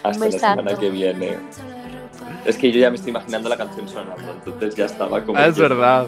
[0.03, 1.37] Hasta la semana que viene.
[2.43, 5.39] Es que yo ya me estoy imaginando la canción sonando, entonces ya estaba como.
[5.39, 6.07] Ah, es que- verdad.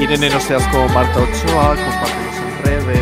[0.00, 3.00] Irene, no seas como Marta Ochoa, compártenos en redes.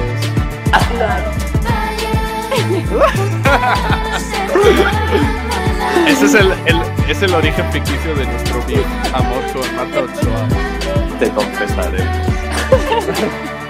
[6.07, 10.49] Ese es el, el- es el origen ficticio de nuestro beef, amor con Marta Ochoa.
[11.18, 11.99] Te confesaré.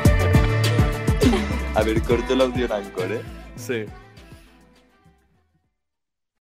[1.74, 3.22] A ver, corto el audio en Anchor, ¿eh?
[3.56, 3.86] Sí.